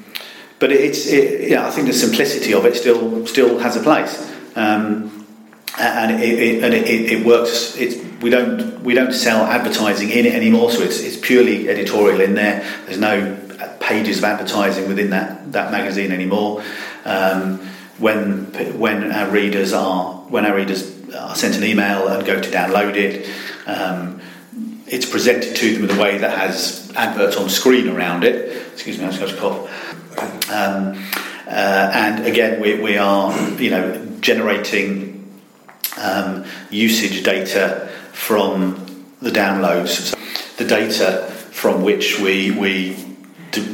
but 0.59 0.73
it's 0.73 1.07
it, 1.07 1.49
yeah, 1.51 1.67
I 1.67 1.71
think 1.71 1.87
the 1.87 1.93
simplicity 1.93 2.53
of 2.53 2.65
it 2.67 2.77
still 2.77 3.27
still 3.27 3.59
has 3.59 3.77
a 3.77 3.83
place, 3.83 4.31
um, 4.57 5.18
and 5.79 6.23
it, 6.23 6.39
it 6.39 6.65
and 6.65 6.75
it, 6.75 6.87
it, 6.87 7.25
works. 7.25 7.77
It's 7.77 7.97
we 8.21 8.31
don't 8.31 8.83
we 8.83 8.95
don't 8.95 9.13
sell 9.13 9.45
advertising 9.45 10.11
in 10.11 10.27
it 10.27 10.35
anymore, 10.35 10.71
so 10.71 10.83
it's 10.83 11.01
it's 11.01 11.17
purely 11.17 11.69
editorial 11.69 12.21
in 12.21 12.35
there. 12.35 12.65
There's 12.87 12.99
no 12.99 13.37
pages 13.81 14.19
of 14.19 14.25
advertising 14.25 14.89
within 14.89 15.11
that 15.11 15.53
that 15.53 15.71
magazine 15.71 16.13
anymore. 16.13 16.63
Um, 17.05 17.59
when 17.99 18.79
when 18.79 19.13
our 19.13 19.31
readers 19.31 19.73
are 19.73 20.15
when 20.29 20.47
our 20.47 20.55
readers 20.55 20.99
are 21.15 21.35
sent 21.35 21.57
an 21.57 21.65
email 21.65 22.09
and 22.09 22.27
go 22.27 22.41
to 22.41 22.51
download 22.51 22.97
it. 22.97 23.29
Um, 23.67 24.21
it's 24.91 25.09
presented 25.09 25.55
to 25.57 25.75
them 25.75 25.85
in 25.85 25.97
a 25.97 26.01
way 26.01 26.19
that 26.19 26.37
has 26.37 26.91
adverts 26.97 27.37
on 27.37 27.49
screen 27.51 27.89
around 27.89 28.25
it. 28.25 28.67
Excuse 28.73 28.99
me, 28.99 29.05
I 29.05 29.11
just 29.11 29.21
got 29.21 29.31
a 29.31 29.37
cough. 29.37 30.51
Um, 30.51 31.05
uh, 31.47 31.91
and 31.95 32.27
again, 32.27 32.61
we, 32.61 32.81
we 32.81 32.97
are, 32.97 33.37
you 33.61 33.71
know, 33.71 34.07
generating 34.21 35.18
um, 36.01 36.45
usage 36.71 37.23
data 37.23 37.89
from 38.13 39.05
the 39.21 39.31
downloads, 39.31 39.89
so 39.89 40.17
the 40.57 40.69
data 40.69 41.27
from 41.51 41.83
which 41.83 42.21
we 42.21 42.51
we 42.53 42.97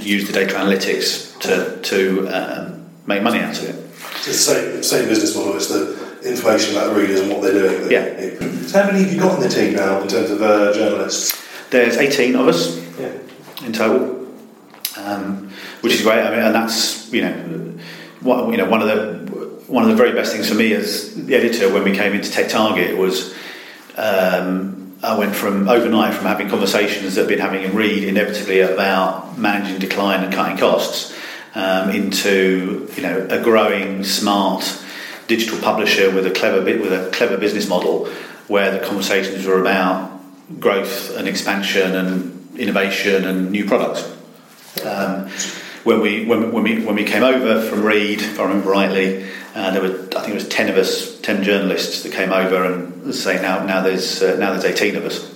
use 0.01 0.27
the 0.27 0.33
data 0.33 0.55
analytics 0.55 1.39
to 1.41 1.81
to 1.83 2.29
um, 2.29 2.87
make 3.07 3.23
money 3.23 3.41
out 3.41 3.59
of 3.59 3.65
it. 3.65 3.75
It's 4.17 4.27
the 4.27 4.33
same, 4.33 4.83
same 4.83 5.09
business 5.09 5.37
model. 5.37 5.57
It's 5.57 5.69
the 5.69 6.21
information 6.25 6.75
about 6.77 6.95
the 6.95 7.01
readers 7.01 7.21
and 7.21 7.31
what 7.31 7.43
they're 7.43 7.53
doing. 7.53 7.91
Yeah. 7.91 8.39
So 8.67 8.83
how 8.83 8.91
many 8.91 9.05
have 9.05 9.13
you 9.13 9.21
got 9.21 9.35
in 9.37 9.41
the 9.43 9.49
team 9.55 9.75
now 9.75 10.01
in 10.01 10.09
terms 10.09 10.31
of 10.31 10.41
uh, 10.41 10.73
journalists? 10.73 11.43
There's 11.71 11.97
18 11.99 12.37
of 12.37 12.49
us 12.49 12.79
Yeah. 12.99 13.13
in 13.67 13.73
total, 13.73 14.27
um, 14.97 15.51
which 15.83 15.93
is 15.95 16.01
great. 16.03 16.21
I 16.23 16.31
mean, 16.31 16.41
and 16.41 16.55
that's 16.55 17.13
you 17.13 17.21
know, 17.23 17.33
what, 18.21 18.51
you 18.51 18.57
know, 18.57 18.65
one 18.71 18.81
of 18.81 18.89
the 18.89 19.54
one 19.67 19.83
of 19.83 19.89
the 19.89 19.97
very 19.97 20.13
best 20.13 20.33
things 20.33 20.49
for 20.49 20.55
me 20.55 20.73
as 20.73 21.15
the 21.15 21.35
editor 21.35 21.73
when 21.73 21.85
we 21.85 21.93
came 21.93 22.13
into 22.13 22.31
Tech 22.31 22.49
Target 22.49 22.97
was 22.97 23.35
um, 23.97 24.97
I 25.03 25.19
went 25.19 25.35
from 25.35 25.69
overnight 25.69 26.15
from 26.15 26.27
having 26.27 26.49
conversations 26.49 27.15
that 27.15 27.23
I've 27.23 27.29
been 27.29 27.39
having 27.39 27.63
in 27.63 27.75
Reed 27.75 28.05
inevitably 28.05 28.61
about 28.61 29.39
managing 29.39 29.79
decline 29.79 30.25
and 30.25 30.33
cutting 30.33 30.59
costs 30.59 31.17
um, 31.55 31.91
into 31.91 32.89
you 32.95 33.03
know 33.03 33.27
a 33.31 33.43
growing 33.43 34.05
smart 34.05 34.81
digital 35.27 35.59
publisher 35.59 36.11
with 36.11 36.27
a 36.27 36.31
clever 36.31 36.63
bit 36.63 36.81
with 36.81 36.93
a 36.93 37.11
clever 37.11 37.37
business 37.37 37.69
model 37.69 38.07
where 38.49 38.71
the 38.71 38.85
conversations 38.85 39.47
were 39.47 39.61
about 39.61 40.11
growth 40.61 41.17
and 41.17 41.27
expansion 41.27 41.95
and 41.95 42.59
innovation 42.59 43.25
and 43.25 43.51
new 43.51 43.65
products. 43.65 44.03
Um, 44.85 45.29
when 45.85 46.01
we 46.01 46.25
when, 46.25 46.53
when 46.53 46.63
we 46.63 46.85
when 46.85 46.95
we 46.95 47.05
came 47.05 47.23
over 47.23 47.61
from 47.63 47.83
Reed, 47.83 48.21
if 48.21 48.41
I 48.41 48.45
remember 48.45 48.71
rightly, 48.71 49.27
uh, 49.55 49.71
there 49.71 49.81
were 49.81 50.09
I 50.17 50.21
think 50.21 50.31
it 50.31 50.35
was 50.35 50.49
ten 50.49 50.69
of 50.69 50.77
us, 50.77 51.21
ten 51.21 51.45
journalists 51.45 52.03
that 52.03 52.13
came 52.13 52.33
over, 52.33 52.65
and 52.65 53.15
say 53.15 53.41
now 53.41 53.65
now 53.65 53.81
there's 53.83 54.23
uh, 54.23 54.37
now 54.37 54.53
there's 54.53 54.65
eighteen 54.65 54.97
of 54.97 55.05
us. 55.05 55.33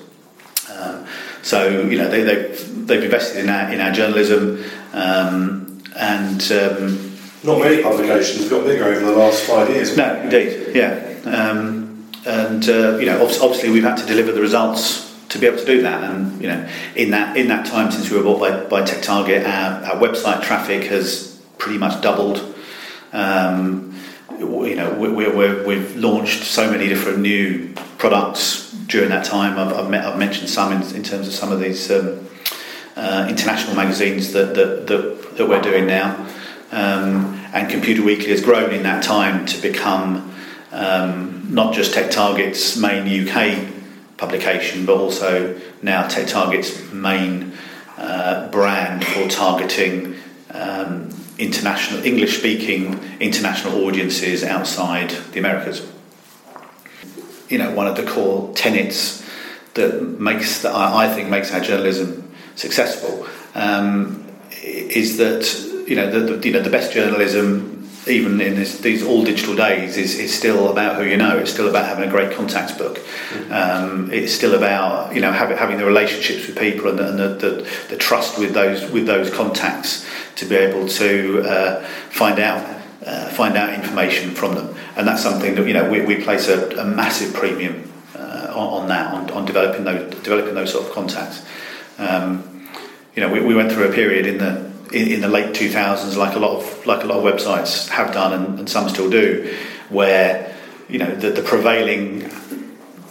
Um, 0.76 1.06
so 1.42 1.80
you 1.82 1.98
know 1.98 2.08
they 2.08 2.22
they've, 2.22 2.86
they've 2.86 3.04
invested 3.04 3.44
in 3.44 3.48
our 3.48 3.72
in 3.72 3.80
our 3.80 3.92
journalism, 3.92 4.64
um, 4.92 5.82
and 5.96 6.42
um, 6.52 7.16
Not 7.44 7.60
many 7.60 7.82
publications 7.82 8.42
have 8.42 8.50
got 8.50 8.64
bigger 8.64 8.84
over 8.84 9.00
the 9.00 9.12
last 9.12 9.44
five 9.44 9.70
years. 9.70 9.96
no, 9.96 10.20
indeed, 10.20 10.74
yeah. 10.74 11.04
Um, 11.24 12.10
and 12.26 12.68
uh, 12.68 12.98
you 12.98 13.06
know, 13.06 13.22
obviously, 13.22 13.70
we've 13.70 13.84
had 13.84 13.98
to 13.98 14.06
deliver 14.06 14.32
the 14.32 14.40
results 14.40 15.14
to 15.28 15.38
be 15.38 15.46
able 15.46 15.58
to 15.58 15.64
do 15.64 15.82
that. 15.82 16.02
And 16.02 16.42
you 16.42 16.48
know, 16.48 16.68
in 16.96 17.12
that 17.12 17.36
in 17.36 17.48
that 17.48 17.66
time 17.66 17.92
since 17.92 18.10
we 18.10 18.16
were 18.16 18.24
bought 18.24 18.40
by, 18.40 18.64
by 18.64 18.84
Tech 18.84 19.02
Target, 19.02 19.46
our, 19.46 19.84
our 19.84 19.96
website 19.96 20.42
traffic 20.42 20.84
has 20.84 21.40
pretty 21.58 21.78
much 21.78 22.02
doubled. 22.02 22.54
Um, 23.12 23.87
you 24.38 24.76
know, 24.76 24.94
we, 24.94 25.64
we've 25.64 25.96
launched 25.96 26.44
so 26.44 26.70
many 26.70 26.88
different 26.88 27.18
new 27.18 27.72
products 27.98 28.72
during 28.86 29.10
that 29.10 29.24
time. 29.24 29.58
I've, 29.58 29.76
I've, 29.76 29.90
met, 29.90 30.04
I've 30.04 30.18
mentioned 30.18 30.48
some 30.48 30.72
in, 30.72 30.82
in 30.94 31.02
terms 31.02 31.26
of 31.28 31.34
some 31.34 31.52
of 31.52 31.60
these 31.60 31.90
um, 31.90 32.28
uh, 32.96 33.26
international 33.28 33.76
magazines 33.76 34.32
that, 34.32 34.54
that, 34.54 34.86
that, 34.86 35.36
that 35.36 35.48
we're 35.48 35.60
doing 35.60 35.86
now. 35.86 36.14
Um, 36.70 37.40
and 37.52 37.70
Computer 37.70 38.02
Weekly 38.02 38.28
has 38.28 38.42
grown 38.42 38.72
in 38.72 38.82
that 38.82 39.02
time 39.02 39.46
to 39.46 39.60
become 39.62 40.34
um, 40.70 41.46
not 41.48 41.74
just 41.74 41.94
Tech 41.94 42.10
Target's 42.10 42.76
main 42.76 43.28
UK 43.28 43.72
publication, 44.18 44.84
but 44.84 44.98
also 44.98 45.58
now 45.82 46.06
Tech 46.06 46.28
Target's 46.28 46.92
main 46.92 47.52
uh, 47.96 48.48
brand 48.50 49.04
for 49.04 49.28
targeting 49.28 50.16
um, 50.50 51.10
international 51.38 52.04
English-speaking 52.04 52.98
international 53.20 53.84
audiences 53.84 54.42
outside 54.42 55.10
the 55.32 55.38
Americas. 55.38 55.86
You 57.48 57.58
know, 57.58 57.72
one 57.72 57.86
of 57.86 57.96
the 57.96 58.04
core 58.04 58.52
tenets 58.54 59.24
that 59.74 60.02
makes 60.20 60.62
that 60.62 60.74
I 60.74 61.06
I 61.06 61.14
think 61.14 61.28
makes 61.28 61.52
our 61.52 61.60
journalism 61.60 62.30
successful 62.56 63.26
um, 63.54 64.26
is 64.62 65.16
that 65.18 65.44
you 65.88 65.96
know 65.96 66.10
the, 66.10 66.34
the 66.34 66.46
you 66.46 66.52
know 66.52 66.62
the 66.62 66.70
best 66.70 66.92
journalism 66.92 67.67
even 68.08 68.40
in 68.40 68.54
this, 68.54 68.78
these 68.78 69.02
all 69.02 69.24
digital 69.24 69.54
days 69.54 69.96
is, 69.96 70.18
is 70.18 70.36
still 70.36 70.70
about 70.70 70.96
who 70.96 71.04
you 71.04 71.16
know. 71.16 71.38
It's 71.38 71.52
still 71.52 71.68
about 71.68 71.86
having 71.86 72.08
a 72.08 72.10
great 72.10 72.32
contacts 72.32 72.72
book. 72.72 72.98
Um, 73.50 74.10
it's 74.12 74.32
still 74.32 74.54
about 74.54 75.14
you 75.14 75.20
know 75.20 75.32
having, 75.32 75.56
having 75.56 75.78
the 75.78 75.84
relationships 75.84 76.46
with 76.46 76.58
people 76.58 76.88
and, 76.88 76.98
the, 76.98 77.08
and 77.08 77.18
the, 77.18 77.28
the, 77.28 77.70
the 77.90 77.96
trust 77.96 78.38
with 78.38 78.54
those 78.54 78.90
with 78.90 79.06
those 79.06 79.30
contacts 79.30 80.06
to 80.36 80.46
be 80.46 80.56
able 80.56 80.88
to 80.88 81.42
uh, 81.42 81.84
find 82.10 82.38
out 82.38 82.64
uh, 83.04 83.28
find 83.30 83.56
out 83.56 83.74
information 83.74 84.30
from 84.30 84.54
them. 84.54 84.74
And 84.96 85.06
that's 85.06 85.22
something 85.22 85.54
that 85.54 85.66
you 85.66 85.74
know 85.74 85.90
we, 85.90 86.00
we 86.02 86.22
place 86.22 86.48
a, 86.48 86.68
a 86.78 86.84
massive 86.84 87.34
premium 87.34 87.90
uh, 88.14 88.52
on, 88.54 88.82
on 88.82 88.88
that 88.88 89.14
on, 89.14 89.30
on 89.30 89.44
developing 89.44 89.84
those 89.84 90.14
developing 90.22 90.54
those 90.54 90.72
sort 90.72 90.86
of 90.86 90.92
contacts. 90.92 91.46
Um, 91.98 92.68
you 93.18 93.26
know, 93.26 93.32
we, 93.32 93.40
we 93.40 93.54
went 93.56 93.72
through 93.72 93.88
a 93.90 93.92
period 93.92 94.26
in 94.26 94.38
the 94.38 94.70
in, 94.92 95.12
in, 95.12 95.20
the 95.20 95.28
late 95.28 95.54
2000s, 95.54 96.16
like 96.16 96.34
a 96.36 96.38
lot 96.38 96.56
of 96.56 96.86
like 96.86 97.04
a 97.04 97.06
lot 97.06 97.18
of 97.18 97.24
websites 97.24 97.88
have 97.88 98.12
done, 98.12 98.32
and, 98.32 98.58
and 98.60 98.68
some 98.68 98.88
still 98.88 99.10
do, 99.10 99.56
where 99.88 100.56
you 100.88 100.98
know 100.98 101.14
the, 101.14 101.30
the 101.30 101.42
prevailing 101.42 102.24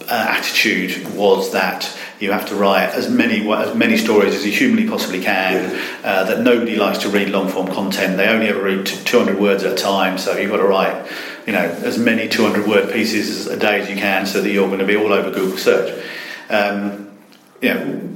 uh, 0.08 0.26
attitude 0.30 1.14
was 1.14 1.52
that 1.52 1.96
you 2.20 2.32
have 2.32 2.46
to 2.48 2.54
write 2.54 2.90
as 2.90 3.10
many 3.10 3.50
as 3.52 3.74
many 3.74 3.96
stories 3.96 4.34
as 4.34 4.44
you 4.44 4.52
humanly 4.52 4.88
possibly 4.88 5.22
can. 5.22 5.74
Uh, 6.02 6.24
that 6.24 6.40
nobody 6.40 6.76
likes 6.76 6.98
to 6.98 7.08
read 7.08 7.28
long 7.28 7.48
form 7.48 7.68
content. 7.68 8.16
They 8.16 8.28
only 8.28 8.48
ever 8.48 8.62
read 8.62 8.86
200 8.86 9.38
words 9.38 9.62
at 9.64 9.72
a 9.72 9.76
time, 9.76 10.18
so 10.18 10.36
you've 10.36 10.50
got 10.50 10.58
to 10.58 10.64
write 10.66 11.10
you 11.46 11.52
know 11.52 11.60
as 11.60 11.98
many 11.98 12.28
200 12.28 12.66
word 12.66 12.92
pieces 12.92 13.46
a 13.46 13.56
day 13.56 13.80
as 13.80 13.88
you 13.88 13.96
can, 13.96 14.26
so 14.26 14.40
that 14.40 14.50
you're 14.50 14.68
going 14.68 14.80
to 14.80 14.86
be 14.86 14.96
all 14.96 15.12
over 15.12 15.30
Google 15.30 15.58
search. 15.58 16.04
Um, 16.50 17.10
you 17.60 17.74
know, 17.74 18.08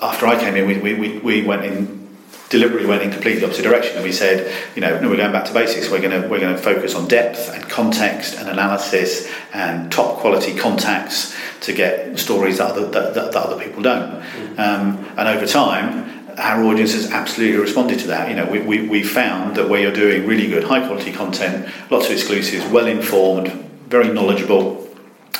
after 0.00 0.26
I 0.26 0.38
came 0.38 0.54
in, 0.56 0.82
we, 0.82 0.94
we, 0.94 1.18
we 1.18 1.42
went 1.42 1.64
in 1.64 2.03
deliberately 2.50 2.86
went 2.86 3.02
in 3.02 3.10
completely 3.10 3.44
opposite 3.44 3.62
direction 3.62 3.96
and 3.96 4.04
we 4.04 4.12
said 4.12 4.52
you 4.74 4.80
know 4.80 5.00
no 5.00 5.08
we're 5.08 5.16
going 5.16 5.32
back 5.32 5.44
to 5.46 5.52
basics. 5.52 5.90
We're 5.90 6.00
going 6.00 6.22
to 6.22 6.28
we're 6.28 6.40
going 6.40 6.54
to 6.54 6.62
focus 6.62 6.94
on 6.94 7.08
depth 7.08 7.50
and 7.50 7.68
context 7.68 8.36
and 8.36 8.48
analysis 8.48 9.30
and 9.52 9.90
top 9.90 10.18
quality 10.18 10.56
contacts 10.56 11.34
to 11.62 11.72
get 11.72 12.18
stories 12.18 12.58
that 12.58 12.72
other 12.72 12.86
that, 12.90 13.14
that, 13.14 13.32
that 13.32 13.42
other 13.42 13.62
people 13.62 13.82
don't. 13.82 14.22
Um, 14.58 15.04
and 15.16 15.28
over 15.28 15.46
time 15.46 16.12
our 16.36 16.64
audience 16.64 16.94
has 16.94 17.12
absolutely 17.12 17.58
responded 17.58 18.00
to 18.00 18.08
that. 18.08 18.28
You 18.28 18.36
know 18.36 18.46
we, 18.46 18.60
we, 18.60 18.88
we 18.88 19.02
found 19.02 19.56
that 19.56 19.68
where 19.68 19.80
you're 19.80 19.92
doing 19.92 20.26
really 20.26 20.48
good 20.48 20.64
high 20.64 20.86
quality 20.86 21.12
content 21.12 21.68
lots 21.90 22.06
of 22.06 22.12
exclusives 22.12 22.66
well 22.70 22.86
informed 22.86 23.48
very 23.88 24.08
knowledgeable 24.08 24.84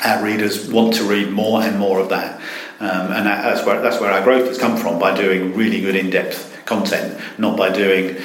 our 0.04 0.22
readers 0.22 0.70
want 0.70 0.94
to 0.94 1.04
read 1.04 1.30
more 1.30 1.62
and 1.62 1.78
more 1.78 1.98
of 1.98 2.10
that. 2.10 2.40
Um, 2.80 3.12
and 3.12 3.26
that's 3.26 3.64
where 3.64 3.80
that's 3.80 4.00
where 4.00 4.10
our 4.10 4.22
growth 4.22 4.48
has 4.48 4.58
come 4.58 4.76
from 4.76 4.98
by 4.98 5.16
doing 5.16 5.54
really 5.54 5.80
good 5.80 5.96
in-depth 5.96 6.53
content, 6.66 7.20
not 7.38 7.56
by 7.56 7.70
doing 7.70 8.16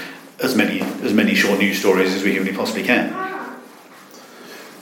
as 0.42 0.56
many 0.56 0.82
as 1.04 1.14
many 1.14 1.36
short 1.36 1.60
news 1.60 1.80
stories 1.80 2.14
as 2.14 2.24
we 2.24 2.32
humanly 2.32 2.56
possibly 2.56 2.84
can. 2.84 3.12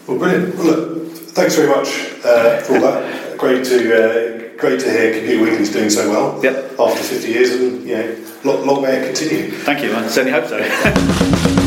Well, 0.07 0.17
brilliant. 0.17 0.55
Well, 0.55 0.65
look, 0.65 1.11
thanks 1.11 1.55
very 1.55 1.67
much 1.67 1.87
uh, 2.23 2.61
for 2.61 2.75
all 2.75 2.81
that. 2.81 3.37
Great 3.37 3.65
to 3.65 3.77
uh, 3.93 4.57
great 4.57 4.79
to 4.79 4.89
hear 4.89 5.13
Computer 5.13 5.43
Weekly 5.43 5.57
is 5.59 5.71
doing 5.71 5.89
so 5.89 6.09
well. 6.09 6.43
Yep. 6.43 6.79
After 6.79 7.03
50 7.03 7.27
years, 7.27 7.51
and 7.51 7.87
you 7.87 7.95
know, 7.95 8.25
long, 8.43 8.65
long 8.65 8.81
may 8.81 8.97
it 8.97 9.05
continue. 9.15 9.51
Thank 9.51 9.83
you. 9.83 9.93
I 9.93 10.07
certainly 10.07 10.31
hope 10.31 10.47
so. 10.47 11.63